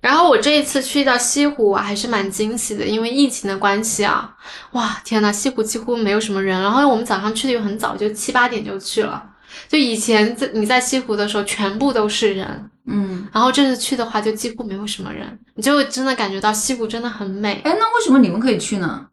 [0.00, 4.34] 然后我这一次去到西湖，我还是蛮惊喜的，因为疫情的关系啊，
[4.72, 6.60] 哇，天呐，西湖几乎没有什么人。
[6.60, 9.22] 然后我们早上去的又很早，就七八点就去了。
[9.68, 12.70] 就以前在你在西湖的时候，全部都是人。
[12.86, 13.24] 嗯。
[13.32, 17.60] 然后这次去的话，就几乎没有什么人，你就真的感觉到西湖真的很美。
[17.62, 19.06] 哎，那为什么你们可以去呢？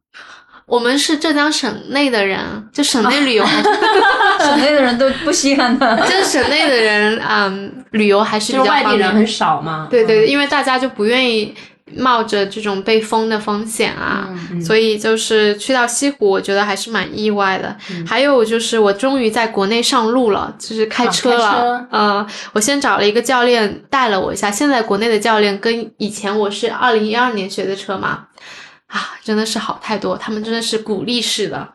[0.66, 2.40] 我们是浙江省内的人，
[2.72, 3.46] 就省内旅游，
[4.40, 5.98] 省内的人都不稀罕的。
[6.08, 9.88] 就是省内的人，嗯，旅游还是比较外地人很少嘛。
[9.90, 11.54] 对对，因为大家就不愿意
[11.96, 14.30] 冒着这种被封的风险啊，
[14.66, 17.76] 所以就是去到西湖，我觉得还是蛮意外的。
[18.08, 21.86] 还有就是我终于在国内上路了，就是开车了。
[21.92, 24.50] 呃，我先找了一个教练带了我一下。
[24.50, 28.28] 现在国内的教练跟以前我是二零一二年学的车嘛。
[28.94, 31.68] 啊，真的是好太多，他们真的是鼓励式的，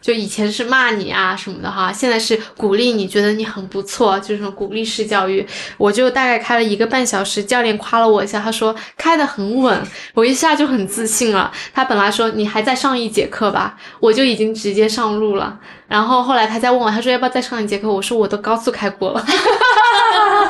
[0.00, 5.46] 就以前是骂你啊什么的哈，现在是鼓励你，觉得你很不错，就是种鼓励式教育。
[5.76, 11.52] 我就大概开了一个半小时，教练夸了我一下，他说开得很稳，我一下就很自信了。
[11.74, 15.60] 他本来说你还在上一节课吧，我就已经直接上路了。
[15.86, 17.92] 然后后来他再问我，他说要不要再上一节课？
[17.92, 19.22] 我说我都高速开过了。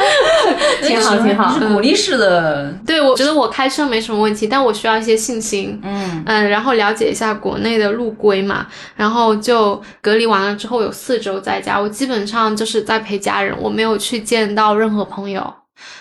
[0.82, 2.72] 挺好，挺好，是鼓励式的。
[2.86, 5.80] 对，我觉得我开车没什么问题，但我需要一些信心。
[5.82, 8.66] 嗯嗯，然后了解一下国内的路规嘛。
[8.96, 15.42] 然后就隔离完了之后有四周在家，我基本上就是在陪家人，我没有去见到任何朋友。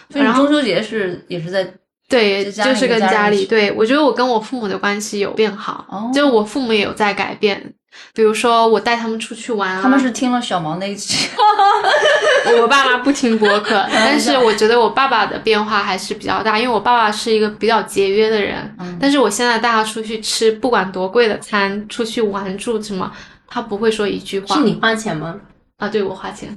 [0.10, 1.74] 所以中秋节是也是在
[2.10, 3.46] 对，就是跟家里。
[3.46, 7.74] 对，我觉得我跟我父母的关系有变好，就我父母也有在改变。
[8.14, 11.30] 比如说，我带他们出去玩，他们是听了小毛那一期。
[12.62, 18.76] 我爸妈不听播客，但是我觉得我爸爸的变化还是比较大，因为我爸爸是一个比较节约的人。
[19.00, 23.12] 但是我现在带他出去吃，不管多贵的餐，出去玩住什么，
[23.48, 24.56] 他不会说一句话。
[24.56, 25.36] 是你花钱吗？
[25.82, 26.56] 啊，对我花钱，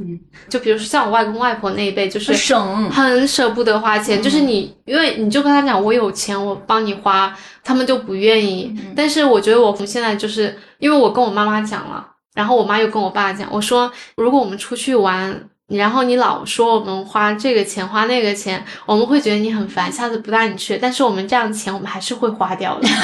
[0.50, 4.20] 就比如说像我外公外婆那一辈，就是省，很舍不得花钱。
[4.22, 8.78] 就是你，因为你就跟他讲我有钱，我帮你花，他们就不愿意。
[8.94, 20.76] 但是我觉得我现在就是因为我跟我妈妈讲了，然后我妈又跟我爸讲，我说如果我们出去玩，然后你老说我们花这个钱花那个钱，我们会觉得你很烦，下次不带你去。
[20.76, 22.86] 但是我们这样钱我们还是会花掉的。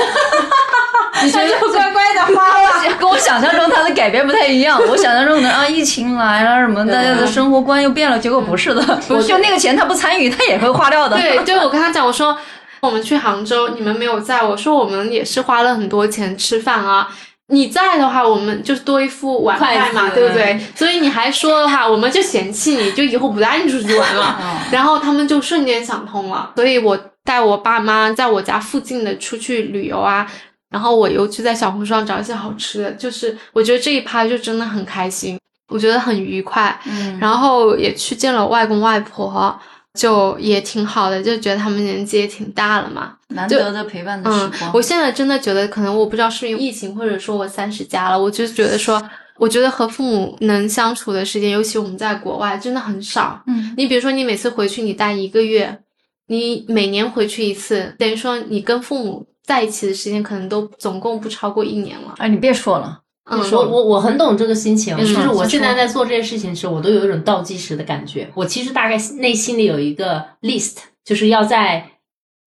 [1.22, 4.80] 你觉得乖乖的花了， 跟我想象中他的改变不太一样。
[4.88, 8.82] 我想象中的啊，疫情来了什么，大家的生活观又变了，结果不是的。
[9.26, 11.16] 就那个钱他不参与，他也会花掉的。
[11.16, 12.36] 对，对我跟他讲，我说
[12.80, 17.08] 我们去杭州，你们没有在，我说我们也是花了很多钱吃饭啊。
[17.52, 20.56] 你在的话，我们就是多一副碗筷嘛，对不对？
[20.76, 24.38] 所以你还说的话，我们就嫌弃你，就以后不带你出去玩了。
[24.70, 26.52] 然后他们就瞬间想通了。
[26.54, 30.24] 所以我带我爸妈在我家附近的出去旅游啊。
[30.70, 35.36] 然后我又去在小红书上找一些好吃的，就是我觉得这一趴就真的很开心，
[35.68, 36.80] 我觉得很愉快。
[36.86, 39.58] 嗯，然后也去见了外公外婆，
[39.94, 44.70] 就也挺好的，就觉得他们年纪也挺大了嘛，难得的陪伴的时光。
[44.72, 49.02] 我现在真的觉得，可能我不知道是因为疫情，或者说我三十加了，我就觉得说，
[49.38, 53.42] 我觉得和父母能相处的时间，尤其我们在国外，真的很少。
[53.48, 55.80] 嗯，你比如说，你每次回去你待一个月，
[56.28, 59.26] 你每年回去一次，等于说你跟父母。
[59.50, 62.14] 在一起的时间可能都总共不超过一年了。
[62.18, 68.30] 哎，你别说了，我我我很懂这个心情，就是我现在在做这件事情的时候，我都有一种倒计时的感觉。
[68.36, 71.84] 我其实大概内心里有一个 list，就是要在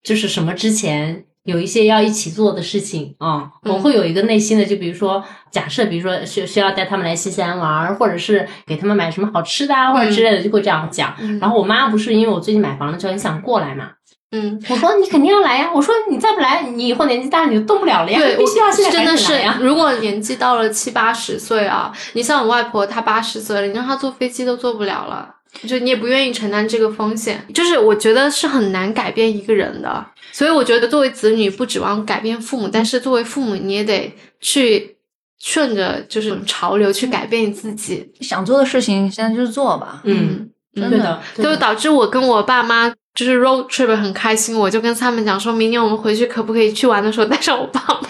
[0.02, 3.52] 就是什么之前有一些要一起做的事情啊。
[3.63, 11.13] 我会有一个内心的，就比如说假设，比如说需需要带他们来西安玩，或者是给他们买什么好吃的啊，或者之类的，就会这样讲。
[11.42, 13.92] 然后我妈不是因为我最近买房了之后很想过来嘛。
[14.36, 15.69] 嗯，我说你肯定要来呀！
[15.72, 18.17] 我说你再不来，你以后年纪大你就动不了了呀！
[18.17, 25.36] 对，必须要现在真的是，如果年纪到了七八十岁啊，你像我外婆，她八十岁了，你让她坐飞机都坐不了了，
[25.67, 27.46] 就你也不愿意承担这个风险。
[27.54, 34.98] 就是我觉得是很难改变一个人的，所以我觉得作为子女不指望改变父母，但是作为父母你也得去
[35.39, 40.02] 顺着就是潮流去改变你自己想做的事情，现在就做吧。
[40.06, 42.91] 嗯，真的，就导致我跟我爸妈。
[43.15, 47.99] 就是 road trip 很开心，我就跟他们讲，说明年我们回去可不可以去玩的时候带上我爸爸？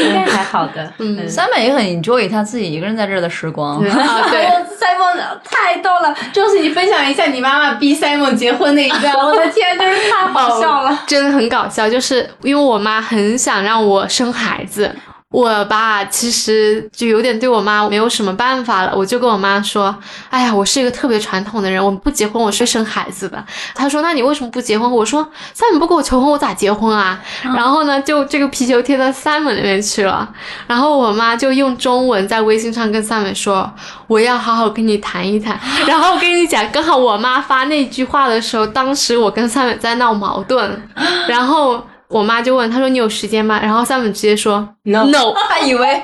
[0.00, 0.92] 应该还好的。
[0.98, 3.78] 嗯，Simon 也很 enjoy 他自己一个人在这儿的时光。
[3.82, 6.14] 对，Simon 太逗了。
[6.32, 11.88] 就是你分享一下你妈妈逼 Simon 结婚那一段，我的天，真是太好笑了，真的很搞笑。
[11.88, 14.90] 就是因为我妈很想让我生孩子。
[15.32, 18.92] 我吧，其实就有点对我妈没有什么办法了。
[18.96, 19.96] 我就跟我妈说
[20.28, 25.24] ：“哎呀，我是一个特别传统的人，我不结婚我是生孩子的。”她说：“那你为什么不结婚？”我说
[25.56, 27.20] ：“Simon 不给我求婚，我咋结婚啊？”
[27.54, 30.28] 然后呢，就这个皮球贴到 Simon 那边去了。
[30.66, 33.72] 然后我妈就用中文在微信上跟 Simon 说
[34.08, 35.56] ：“我要好好跟你谈一谈。
[35.86, 40.88] ”然后我跟你讲，刚好我妈发那句话的时候，当时我跟 Simon 在闹矛盾，
[41.28, 41.86] 然后。
[42.10, 45.06] 我妈就问他说：“你有时间吗？”然后三本直接说：“No。”
[45.48, 46.02] 他 以为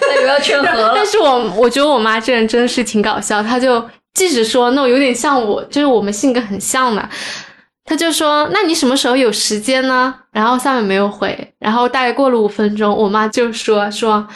[0.00, 0.92] 他 以为要劝和了。
[0.96, 3.42] 但是我我觉得我妈这人真的是挺搞笑。
[3.42, 7.08] 她就即使说 “No”，有点像我，就是我们性格很像的。
[7.84, 11.52] 他就说：“那你什么时候有时间呢？”然后三本没有回。
[11.58, 14.26] 然后大概过了五分钟，我妈就说：“说。”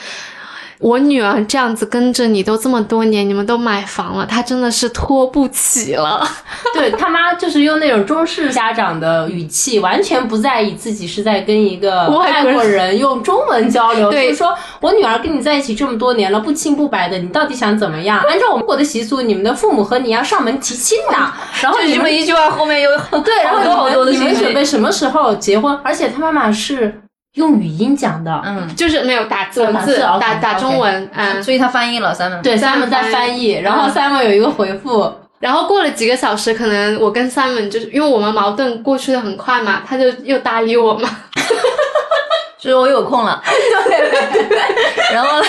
[0.81, 6.25] 我女儿这样子跟着你都这么多年，你们都买房了，她真的是拖不起了。
[6.75, 14.13] 对他妈就是用那种中式家长的语气，完全不在意自己是在跟一个外国人用中文交流。
[14.13, 18.21] 就是说我女儿跟你在一起这么多年了，不清不白的，你到底想怎么样？
[18.29, 21.17] 按照我们国的习俗，你们的父母和你要上门提亲的。
[21.61, 22.91] 然后你们一句话后面有
[23.25, 25.77] 对，然后你们你们准备什么时候结婚？
[25.83, 27.03] 而且他妈妈是。
[27.35, 29.65] 用语音讲的，嗯，就是没有打字，
[30.21, 41.09] 打打中文，嗯，所以他翻译了 Simon，对 Simon 在翻译，然后 Simon 有一个回复，然后过了几个小时，可能我跟 Simon 就是因为我们矛盾过去的很快嘛，他就又搭理我嘛，
[42.59, 43.41] 就 是我有空了，
[43.87, 44.59] 对，
[45.15, 45.47] 然后呢，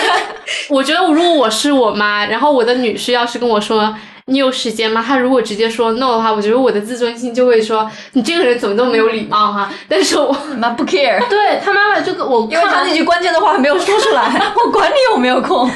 [0.68, 3.94] 我觉得如果我是我妈，然后我的女婿要是跟我说。
[4.30, 5.04] 你有时间吗？
[5.06, 9.70] 他如果直接说 no 的话，我觉得我的自尊心就会说你这个人怎么那么没有礼貌哈。
[9.88, 15.68] 但是我妈不 care， 对他妈妈就跟我，因为他那句关键的话还没有说出来， 我管你有没有空。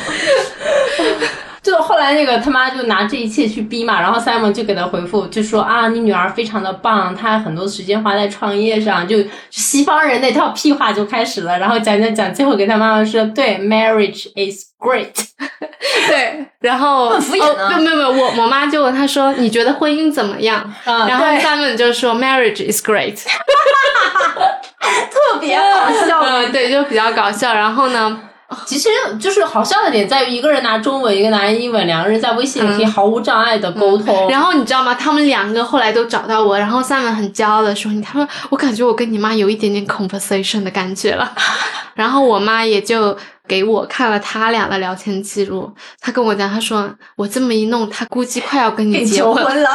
[1.64, 9.16] 就后来那个他妈就拿这一切去逼嘛，然后 Simon 就给他回复，就说啊，你女儿非常的棒，她很多时间花在创业上，就
[9.50, 15.14] 西方人那套屁话就开始了，然后讲讲讲，最后给他妈妈说，对，marriage is great，
[16.06, 20.70] 对，然后很敷衍没有没有没有，我我妈就问他说，你觉得婚姻怎么样？
[20.84, 23.16] 然后 Simon 就说 marriage is great，
[25.10, 28.20] 特别搞笑， 嗯，对，就比较搞笑，然后呢？
[28.66, 34.28] 其实就是好笑的点在于，一个人拿中文，一个拿英文，两个人在微信里可以毫无障碍的沟通。
[34.28, 34.94] 然后你知道吗？
[34.94, 41.32] 他们两个后来都找到我，然后 Simon 很骄傲的说：“你他说我感觉我跟你妈有一点点 conversation 的感觉了。
[41.94, 49.70] ”然后我妈也就给我看了他俩的聊天记录，他跟我讲，他说我这么一弄，他估计快要跟你结婚了。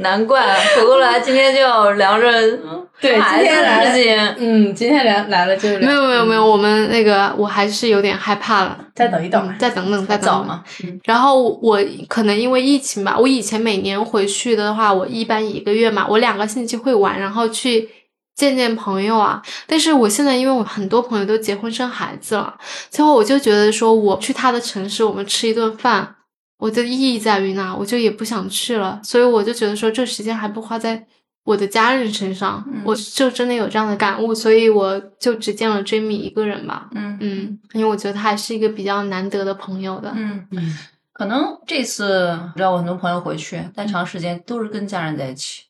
[0.00, 2.30] 难怪回过来今天就要聊着
[3.00, 10.62] 对今天来了，嗯，今天来来了就没有没有没有，我们那个我还是有点害怕了，再等一等，再等等，再等嘛。
[11.04, 17.88] 然后我可能因为疫情吧，我以前每年回去的话，我一般一个月嘛，我两个星期会玩，然后去
[18.36, 19.40] 见见朋友啊。
[19.66, 22.54] 但是我现在因为我很多朋友都结婚生孩子了，
[22.90, 26.16] 最后我就觉得说我去他的城市，我们吃一顿饭。
[26.60, 27.74] 我的意义在于哪？
[27.74, 31.06] 我就也不想去了，所以我就觉得说，这时间还不花在
[31.42, 36.90] 我的家人身上，我就真的有这样的感悟，所以我就只见了 Jamie 一个人吧。
[36.94, 40.12] 嗯嗯，因为我觉得他还是一个比较难得的朋友的。
[40.14, 40.78] 嗯嗯，
[41.14, 45.62] 可能这次让我很多朋友回去但长时间都是跟家人在一起，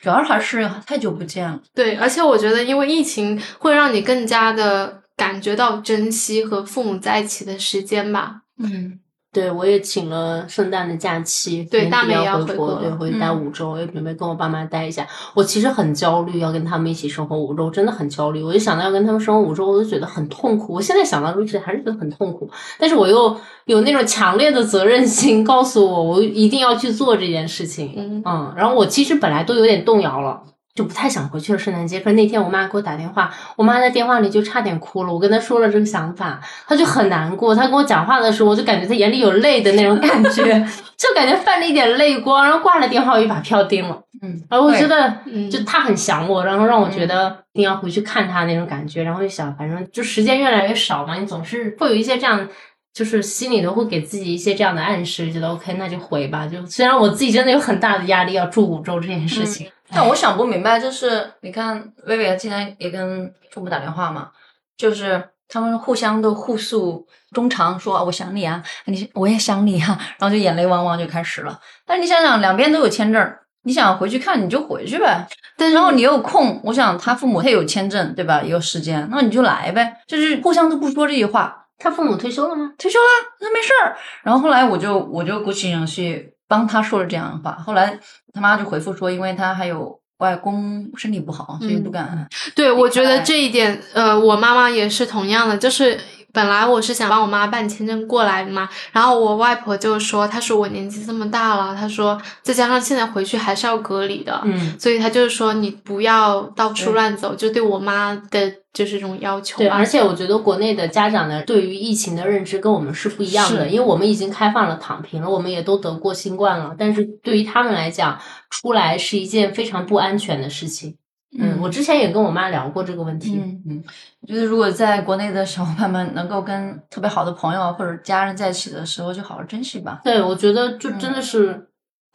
[0.00, 1.60] 主要还是太久不见了。
[1.74, 8.40] 对，而且我觉得因为疫情会让你更加的感觉到珍惜和父母在一起的时间吧。
[8.58, 9.00] 嗯。
[9.30, 15.06] 对，我也请了圣诞的假期，对，大美要回国，对，回去待五周，也准备跟我爸妈待一下。
[15.34, 18.42] 我其实很焦虑，要跟他们一起生活五周，真的很焦虑。
[18.42, 20.72] 我就想到要跟他们生活五周，我就觉得很痛苦。
[20.72, 23.36] 我现在想到其实还是觉得很痛苦，但是我又
[23.66, 27.92] 有那种强烈的责任心，告诉我我一定要去做这件事情。
[27.96, 30.42] 嗯嗯，然后我其实本来都有点动摇了。
[30.78, 31.58] 就不太想回去了。
[31.58, 35.12] 圣诞节，可是那天我妈给我打电话，我妈在电话里就差点哭了。
[35.12, 37.52] 我跟她说了这个想法，她就很难过。
[37.52, 40.44] 她跟我讲话的时候，我就感觉她眼里有泪的那种感觉，
[40.96, 42.44] 就感觉泛了一点泪光。
[42.44, 44.00] 然后挂了电话，我就把票订了。
[44.22, 45.18] 嗯，然后我觉得，
[45.50, 49.02] 就她很想我，然后让我觉得一定要回去看她那种感觉。
[49.02, 52.48] 然后就想，反正就时间越来越少嘛，你总是会有一些这样，
[52.94, 56.46] 就是心里头会给自己一些这样的暗示，觉得 OK，那就回吧。
[56.46, 59.68] 就虽然我自己真的有很大的压力，要住五周这件事情。
[59.90, 64.30] 但我想不明白，就是你看，薇薇今天也跟父母打电话嘛，
[64.76, 71.58] 就是他们互相都互诉衷肠，说我想你啊，你我也想你啊， 然后就眼泪汪汪就开始了。
[71.86, 75.26] 但是你想想，两边都有签证，你想回去看你就回去呗。
[75.56, 78.42] 但然后你有空，我想他父母他有签证对吧？
[78.42, 79.96] 也有时间，那你就来呗。
[80.06, 81.64] 就是互相都不说这句话。
[81.78, 82.72] 他父母退休了吗？
[82.76, 83.96] 退休了，那没事儿。
[84.22, 86.34] 然后后来我就我就鼓起勇气。
[86.48, 87.98] 帮他说了这样的话，后来
[88.32, 92.26] 他妈就回复说，因为他还有外公身体不好，所以不敢。
[92.56, 96.00] 对，我觉得这一点，呃，我妈妈也是同样的，就是
[96.32, 108.52] 本来我是想帮我妈办签证过来的嘛，然后我外婆就说，她说我年纪这么大了，她说再加上现在回去还是要隔离的，嗯，所以她就是说你不要到处乱走，就对我妈的。
[108.78, 109.58] 就是这种要求。
[109.58, 118.16] 对，而且我觉得国内的家长呢，对于疫情的认知跟我们是不一样的，因为我们已经开放了躺平了，我们也都得过新冠了，但是对于他们来讲，
[118.50, 120.96] 出来是一件非常不安全的事情。
[121.36, 123.40] 嗯，我之前也跟我妈聊过这个问题。
[123.42, 123.84] 嗯嗯，
[124.20, 130.00] 我觉得如果在国内的小伙伴们能够跟特别好的朋友或者家人在一起的时候，就好好珍惜吧。
[130.04, 131.66] 对，我觉得就真的是。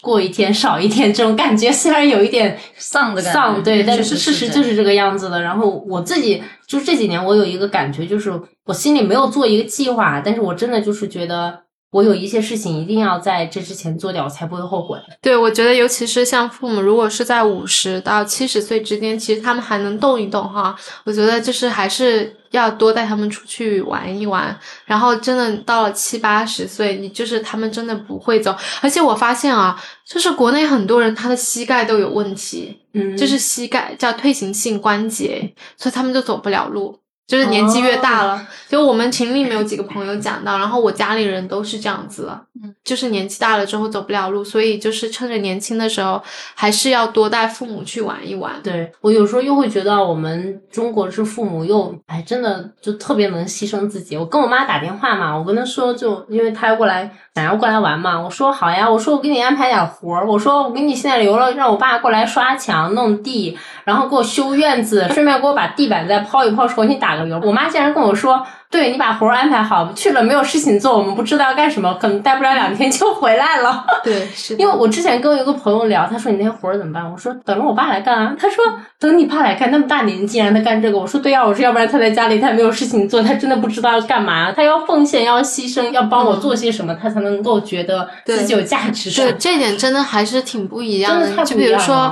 [0.03, 5.41] 过一天少一天，这种感觉虽然有一点丧的感觉，丧对，但是事实就是这个样子的。
[5.41, 8.29] 然后我自己就这几年，我有一个感觉，就是
[8.65, 11.63] 我心里没有做一个计划，但是我真的就是觉得。
[11.93, 14.97] 我有一些事情一定要在这之前做掉，我才不会后悔。
[15.21, 20.75] 对，我觉得尤其是像父母，如果是在五十到七十岁之间，其实他们还能动一动哈。
[21.03, 24.59] 我觉得就是还是要多带他们出去玩一玩。
[24.85, 28.55] 然后真的到了七八十岁，你就是他们真的不会走。
[28.81, 36.97] 而且我发现啊，就是国内很多人他的膝盖都有问题，嗯，就是膝盖叫退行性关节，所以他们就走不了路。
[37.25, 46.21] 就是年纪越大了，就我们群里面有几个朋友讲到，然后我家里人都是这样子了，嗯，就是年纪大了之后走不了路，所以就是趁着年轻的时候，
[46.53, 48.53] 还是要多带父母去玩一玩。
[48.61, 54.17] 对我有时候又会觉得我们中国是父母又哎，真的就特别能牺牲自己。
[54.17, 57.09] 我跟我妈打电话嘛，我跟她说，就因为她要过来。
[57.35, 58.21] 想要过来玩嘛？
[58.21, 58.87] 我说好呀。
[58.89, 60.27] 我说我给你安排点活儿。
[60.27, 67.41] 我说我给你现在留了，让我爸过来刷墙、弄地，然后给我修院子，顺便给我把地板再抛一抛，重新打个油。
[67.43, 68.45] 我妈竟然跟我说。
[68.73, 73.85] 对你把活儿安排好，去了没有事情做，我们不知道要干什么，可能待不了两天就回来了。
[74.03, 77.09] 对， 是因为我之前跟一个朋友聊，他说你那些活儿怎么办？
[77.09, 78.35] 我说等着我爸来干啊。
[78.37, 78.65] 他说
[78.99, 80.97] 等你爸来干，那么大年纪让他干这个。
[80.97, 89.11] 我说对呀，我说要不然他在家里他没有事情做，他真的不知道要干嘛，他要奉献，要牺牲，要帮我做些什么，他才能够觉得自己有价值。
[89.11, 91.45] 对，这点真的还是挺不一样的。
[91.45, 92.11] 就比如说。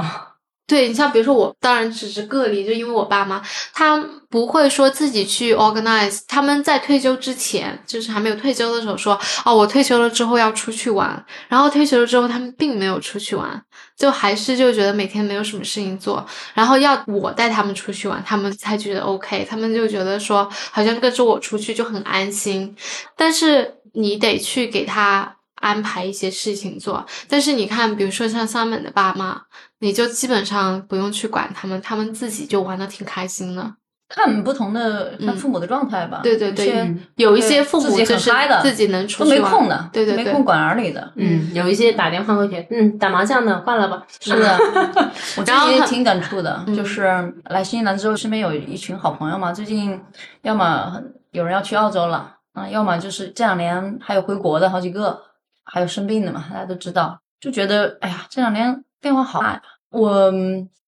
[0.67, 3.41] 对你像比如说我，当然只是个例，就因为我爸妈，
[3.74, 6.21] 他不会说自己去 organize。
[6.30, 11.26] 他们在退休之前，就是还没有退休的时候说，哦，我退休了之后要出去玩。
[11.50, 13.62] 然后退休了之后，他们并没有出去玩，
[13.97, 16.26] 就还是就觉得每天没有什么事情做。
[16.54, 19.45] 然后要我带他们出去玩，他们才觉得 OK。
[19.50, 22.74] 他们就觉得说，好像跟着我出去就很安心。
[23.17, 25.36] 但是你得去给他。
[25.62, 29.39] 安排一些事情做，但是你看，比如说像三本的爸妈，
[29.80, 33.76] 你就基本上不用去管他们，他们自己就玩的挺开心的。
[34.13, 36.19] 看不同的看父母的状态吧。
[36.21, 38.30] 对对对，有一些父母就是
[38.62, 41.13] 自己能出去都没空的，对对对，没空管儿女的。
[41.15, 44.04] 嗯，有一些打电话过去，嗯，打麻将呢，换了吧。
[44.19, 44.60] 是的，
[45.38, 49.97] 我最近挺感触的，就是来新西兰之后，身边有一群好朋友嘛，最近
[50.41, 55.31] 要么有人要去澳洲了，啊，要么就是这两年还有回国的好几个。
[55.72, 59.62] 还有生病的嘛，大家都知道，就觉得哎呀，这两年变化好大呀。
[59.90, 60.32] 我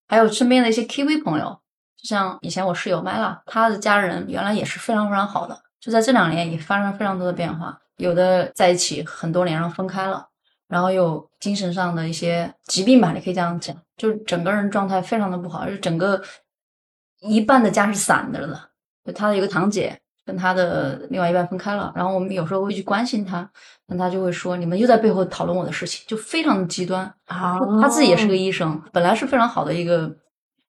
[0.08, 1.58] 还有身边的一些 KV 朋友，
[1.98, 7.80] 就像以前我室友麦拉，他的家人原来也是非常非常好的，就在这两年也发生非常多的变化。
[7.98, 10.28] 有的在一起很多年，然后分开了，
[10.68, 16.22] 然后又精神上的一些疾病吧，你可以这样讲，就整个人状态非常的不好，就整个
[17.22, 18.70] 一半的家是散的了。
[19.05, 23.49] 就他的一个堂姐，跟他的另外一半分开了，然后我们有时候会去关心他，
[23.88, 27.03] 那他就会说你们又在背后讨论我的事情，就非常的极端。
[27.26, 30.15] 啊，他自己也是个医生，本来是非常好的一个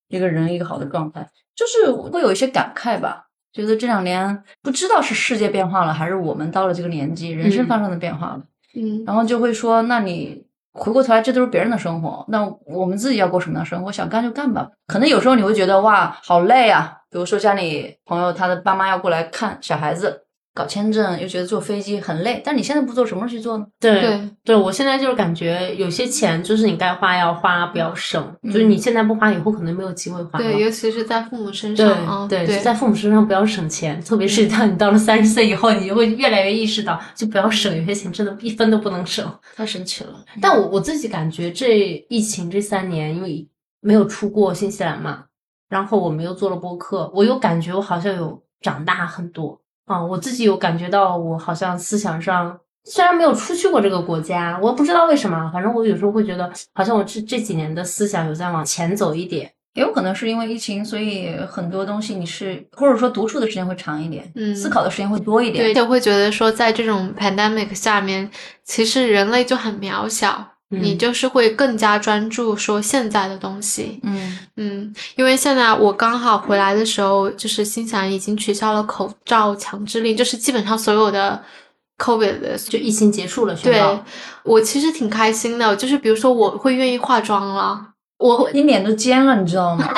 [0.08, 3.26] 一个人，一个好的状态，就是会有一些感慨吧。
[3.52, 8.42] 觉得这两年不知道是世界变化了，还是我们到了这个年纪，人生发生的变化了。
[8.74, 13.92] 嗯，然后就会说，那你回过头来，这都是别人的生活，那我们自己要过什么样的生活？
[13.92, 14.68] 想干就干吧。
[14.88, 16.98] 可能有时候你会觉得哇，好累啊。
[17.14, 20.22] 比如说家里朋友他的爸妈要过来看小孩子。
[20.56, 23.66] 搞签证又觉得坐飞机很累，但你现在不做，什么时候去做呢？
[23.80, 28.24] 对对，我现在就是感觉有些钱就是你该花要花，不要省。
[28.44, 30.38] 就是你现在不花，以后可能没有机会花。
[30.38, 39.28] 对，尤其是在父母身上，对，在父母身上不要省钱，特别是当你到了三十岁以后，你就会越来越意识到，就不要省，有些钱真的一分都不能省。
[39.56, 40.24] 太神奇了！
[40.40, 43.44] 但我我自己感觉这疫情这三年，因为
[43.80, 45.24] 没有出过新西兰嘛，
[45.74, 49.60] 然后我们又做了播客，我又感觉我好像有长大很多。
[49.86, 59.50] 啊，我自己有感觉到，我好像思想上虽然没有出去过这个国家，我不知道为什么，反正我有时候会觉得，好像我这这几年的思想有在往前走一点。
[59.74, 68.30] 也有可能是因为疫情，所以很多东西你是或者说独处的时间会长一点，嗯，思考的时间会多一点，对，就会觉得说，在这种 pandemic 下面，
[68.62, 70.53] 其实人类就很渺小。
[70.70, 81.42] 你就是会更加专注说现在的东西，嗯嗯，因为现在我刚好回来的时候，就是心想已经取消了口罩强制令，就是基本上所有的
[81.98, 83.80] COVID 的就疫情结束了，对
[84.42, 87.93] 我其实挺开心的，就是比如说我会愿意化妆了。
[88.18, 89.88] 我你脸都尖了，你知道吗？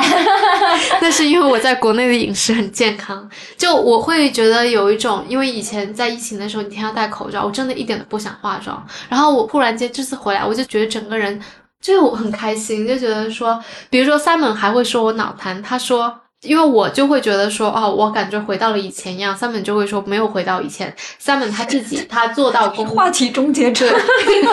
[1.01, 8.85] 那是因为我在国内的饮食很健康，就我会觉得有一种，因为以前在疫情的时候，你天天戴口罩，我真的一点都不想化妆。
[9.09, 11.41] 然后我忽然间这次回来，我就觉得整个人
[11.81, 16.21] 就很开心，就觉得说，比如说 Simon 还会说我脑瘫，他说。
[16.47, 19.37] 因为我就会觉得说，哦，我感觉回到了以前一样。
[19.37, 20.95] 三本就会说没有回到以前。
[21.19, 23.87] 三本他自己他做到公 话题终结者，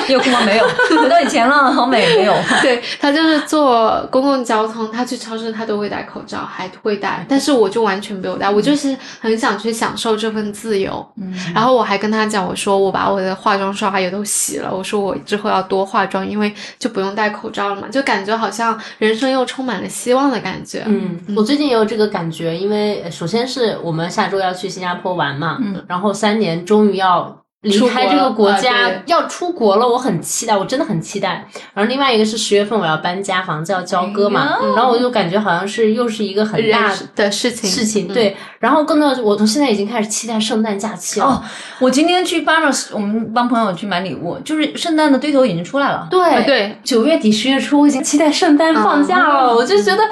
[0.09, 0.41] 有吗？
[0.43, 0.65] 没有，
[0.99, 2.33] 回到以前了，好美，没有。
[2.61, 7.23] 对他就是坐公共交通，他去超市他都会戴口罩，还会戴。
[7.29, 11.05] 但是我就完全没有戴，我就是很想去享受这份自由。
[11.21, 11.31] 嗯。
[11.53, 20.83] 然后我还跟他讲，我说我把我的化妆刷也都洗了，我说我之后要多化妆，因为就不用戴口罩了嘛，就感觉好像人生又充满了希望的感觉。
[20.87, 21.82] 嗯，我最近有。
[21.85, 31.47] 这个感觉，因为首先是我们下周要去新加坡玩嘛，嗯，然后三年终于要离开这个国家，要出国了，我很期待，我真的很期待。
[31.73, 38.35] 然后另外一个是十月份我要搬家，房子要交割嘛，然后我就感觉好像是又是一个很大的事情，事情对。
[38.59, 41.25] 然后更多，我从现在已经开始期待圣诞假期了。
[41.25, 41.43] 哦，
[41.79, 46.07] 我今天去 Barnes，我们帮朋友去买礼物，就是圣诞的堆头已经出来了。
[46.11, 50.03] 对对，九月底十月初，我已经期待圣诞放假了，我就觉得。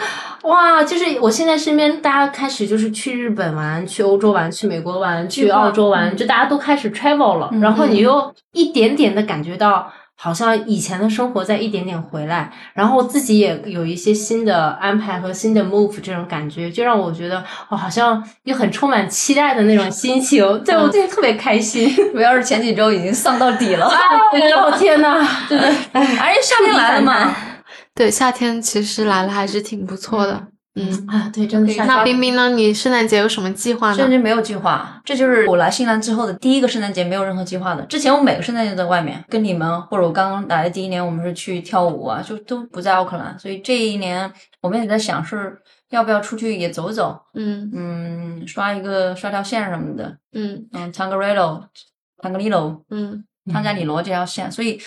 [0.43, 7.49] 哇，就是我现在身边大家开始就是去日本玩，去欧洲玩，去美国玩，去澳洲玩，就大家都开始 travel 了。
[7.61, 21.93] 然后你又一点点的感觉到，好像以前的生活在一点点回来，然后自己也有一些新的安排和新的 move，这种感觉就让我觉得，哦，好像又很充满期待的那种心情，对我最近特别开心。
[22.15, 23.87] 我要是前几周已经丧到底了，
[24.65, 27.35] 我天呐， 真的，而且夏天来了嘛。
[27.93, 30.47] 对，夏天其实来了还是挺不错的。
[30.73, 31.73] 嗯啊，对，真的。
[31.85, 32.49] 那冰冰呢？
[32.49, 33.95] 你圣诞节有什么计划呢？
[33.95, 37.81] 圣诞节没有计划，这就是我来新西兰之后的第一个圣诞节，没有任何计划的。
[37.87, 43.37] 之前我每个圣诞节在外面跟你们，或者我刚刚来的第一年，我们是去跳舞啊，就都不在奥克兰。
[43.37, 44.31] 所以这一年
[44.61, 45.57] 我们也在想，是
[45.89, 47.19] 要不要出去也走走？
[47.33, 50.17] 嗯嗯，刷一个刷条线什么的。
[50.31, 53.25] 嗯嗯，Tangerilo，Tangerilo，嗯。
[53.51, 54.79] 汤加里罗这条线，所以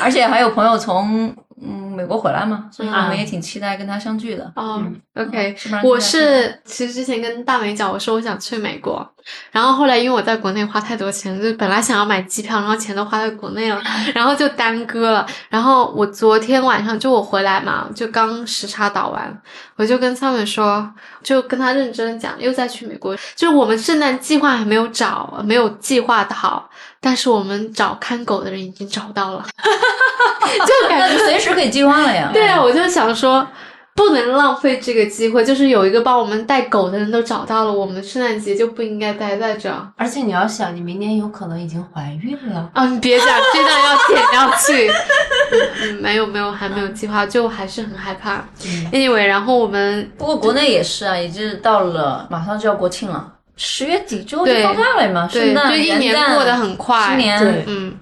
[0.00, 4.50] 而且还有朋友从嗯美国回来嘛，所以我们也挺期待跟他相聚的。
[4.56, 4.82] 哦
[5.14, 9.06] ，OK，我是其实之前跟大美讲，我说我想去美国，
[9.50, 13.78] 然后后来因为我在国内花太多钱，就本来想要买机票，然后钱都花在国内了，
[14.14, 15.26] 然后就耽搁了。
[15.50, 19.42] 然后我昨天晚上就我回来嘛，就刚时差倒完，
[19.76, 20.90] 我就跟他们说，
[21.22, 26.69] 就跟他认真讲，又再去美国，就是我们圣诞计划还没有找，没有计划的好。
[27.00, 32.30] 但是我们找看狗的人已经找到了， 就感觉随时可以计划了呀。
[32.32, 33.46] 对啊，我就想说，
[33.94, 35.42] 不能浪费这个机会。
[35.42, 39.74] 就是有一个帮我们带狗的人都找到了，我们圣诞节就不应该待在这。
[39.96, 42.84] 而且你要想，你明年有可能已经怀孕了啊！
[42.86, 44.90] 你别讲，这段要剪掉去。
[45.82, 48.44] 嗯，没有没有，还没有计划，就还是很害怕。
[48.92, 53.32] Anyway，然后我们不过国内也是啊，已经到了马上就要国庆了。
[53.62, 57.08] 十月底之后就放假了嘛，圣诞、就一年过得很快。
[57.08, 57.94] 新年，嗯，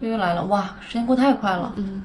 [0.00, 1.72] 又来了，哇，时间过太快了。
[1.76, 2.02] 嗯。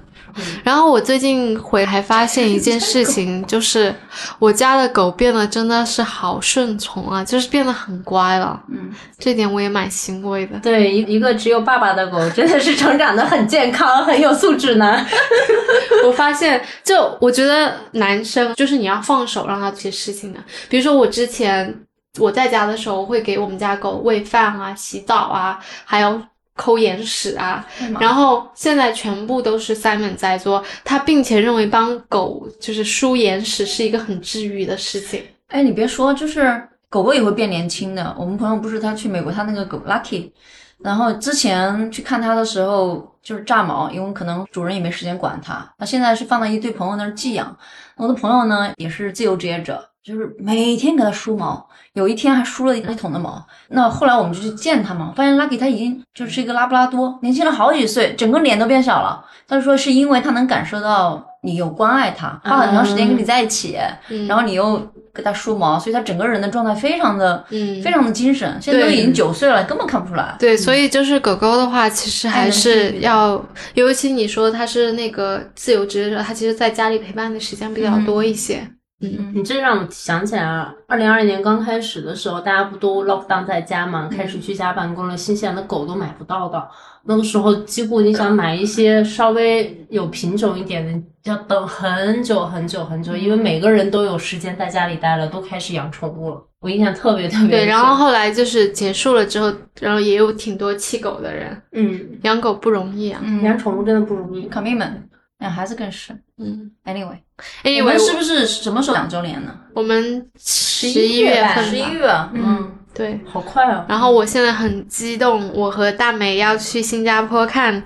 [0.65, 3.93] 然后我最近回还发现一件事情， 就是
[4.37, 8.61] 我家的狗变得真的是好顺从啊，就是变得很乖了。
[8.69, 10.59] 嗯，这点我也蛮欣慰的。
[10.59, 15.03] 对，一一个只有爸爸的狗，真的是成长的很健康，很有素质呢。
[16.05, 21.73] 我发现，就我觉得男生就是你要放手让他做些事情的，比如说我之前
[22.19, 26.21] 我在家的时候，会给我们家狗喂饭啊、洗澡啊，还有。
[26.57, 27.67] 抠眼屎啊，
[27.99, 35.21] 然后现在全部都是 Simon 在做，他并且认为帮狗就是梳眼屎是一个很治愈的事情。
[35.49, 38.15] 哎，你别说，就是狗狗也会变年轻的。
[38.17, 40.31] 我们朋友不是他去美国，他那个狗 Lucky，
[40.77, 45.69] 然后之前去看他的时候就是炸毛，因为可能主人也没时间管它。
[45.77, 47.53] 那现在是放到一堆朋友那儿寄养。
[47.97, 49.89] 我的朋友呢也是自由职业者。
[50.05, 53.43] 就是每天给它梳毛，有一天还梳了一桶的毛。
[53.69, 59.25] 那后来我们就去见它嘛，发现 Lucky 它已经就是一个拉布拉多，年轻了好几岁，整个脸都变小了。
[59.47, 63.79] 他说是因为他能感受到你有关爱他，花很长时间跟你在一起，
[64.27, 64.79] 然后你又
[65.11, 68.59] 给它梳毛，所以它整个人的状态非常的，嗯，非常的精神。
[68.61, 70.35] 现在都已经九岁了，根本看不出来。
[70.37, 73.43] 对，所以就是狗狗的话，其实还是要，
[73.73, 78.57] 尤其你说它是那个自由职业者，它其实在家里陪伴的时间比较多一些。
[78.57, 86.67] 嗯，你这让我想起来了，二零二二年刚开始的时候，大家不都 lock down 在家嘛，开始居家办公了，新西兰的狗都买不到的。
[87.03, 96.41] 那个时候，几乎你想买一些稍微有品种一点的，要等很久很久很久，因为每个人都有时间在家里待了，都开始养宠物了。
[96.61, 97.65] 我印象特别特别对。
[97.67, 101.61] 然后后来就是结束了之后，然后也有挺多弃狗的人。
[101.73, 104.93] 嗯，养狗不容易啊，养宠物真的不容易，commitment。
[105.39, 109.53] 养孩子更是，嗯，anyway，anyway，我们是不是什么时候两周年呢？
[109.73, 113.85] 我们十一月份，十一月，嗯，对，好快啊！
[113.89, 117.83] 然后我现在很激动，我和大美要去新加坡看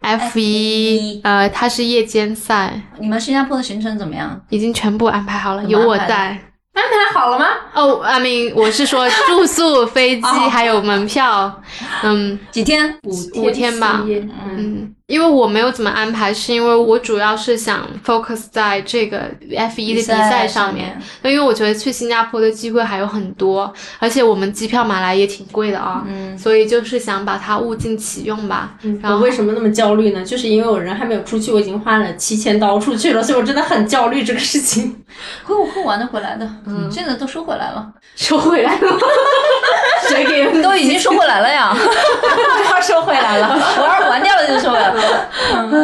[0.00, 2.80] F 一，呃，它是夜间赛。
[2.98, 4.44] 你们新加坡的行程怎么样？
[4.50, 6.38] 已经全部安排好了，有我在。
[6.74, 7.46] 安排好了吗？
[7.74, 11.62] 哦，I mean，我是说住宿、飞机还有门票，
[12.02, 12.96] 嗯，几天？
[13.02, 14.04] 五五天吧，
[14.46, 14.94] 嗯。
[15.06, 20.98] 因为我没有怎么安排，是因为我主要是想 focus 在这个 F 一的比赛上面。
[21.22, 26.02] 因为我觉得去新加坡的机会还有很多，而且我们机票买来也挺贵的啊。
[26.08, 26.36] 嗯。
[26.38, 28.76] 所以就是想把它物尽其用吧。
[28.82, 28.98] 嗯。
[29.04, 30.24] 我为什么那么焦虑呢？
[30.24, 35.04] 就是因为我人还没有出去，我已经花了七千刀出去了，所以我真的很焦虑这个事情。
[35.44, 36.50] 会会玩得回来的。
[36.66, 36.90] 嗯。
[36.90, 37.86] 现在都收回来了。
[38.16, 38.98] 收回来了。
[40.08, 40.62] 谁给？
[40.62, 41.74] 都已经收回来了呀。
[41.74, 43.48] 这话收回来了。
[43.48, 45.28] 我要是还掉了就收回来了。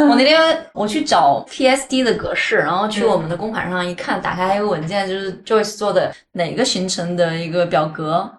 [0.09, 8.31] 我那天我去找 PSD 的格式，然后去我们的公盘上一看，打开一个文件，就是 Joyce 做的哪个行程的一个表格，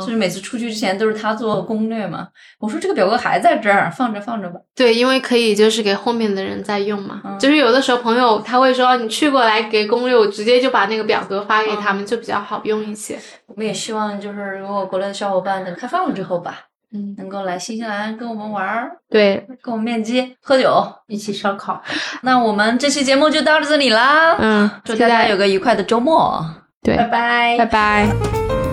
[0.00, 2.28] 就是每次出去之前都是他做攻略嘛。
[2.58, 4.60] 我说这个表格还在这儿放着放着吧。
[4.74, 7.20] 对，因为可以就是给后面的人在用嘛。
[7.38, 13.18] 就是有的时候朋友他会说你去过来给攻略，我直接就把那个表格发给他们，就比较好用一些。
[13.46, 16.60] 我们也希望就是如果国内的小伙伴等开放了之后吧。
[16.92, 21.82] 嗯，能够来新西兰跟我们玩儿，对，跟我们面基、喝酒、一起烧烤。
[22.22, 24.36] 那我们这期节目就到这里啦。
[24.38, 26.40] 嗯，祝大家有个愉快的周末。
[26.84, 28.65] 对，拜拜，拜拜。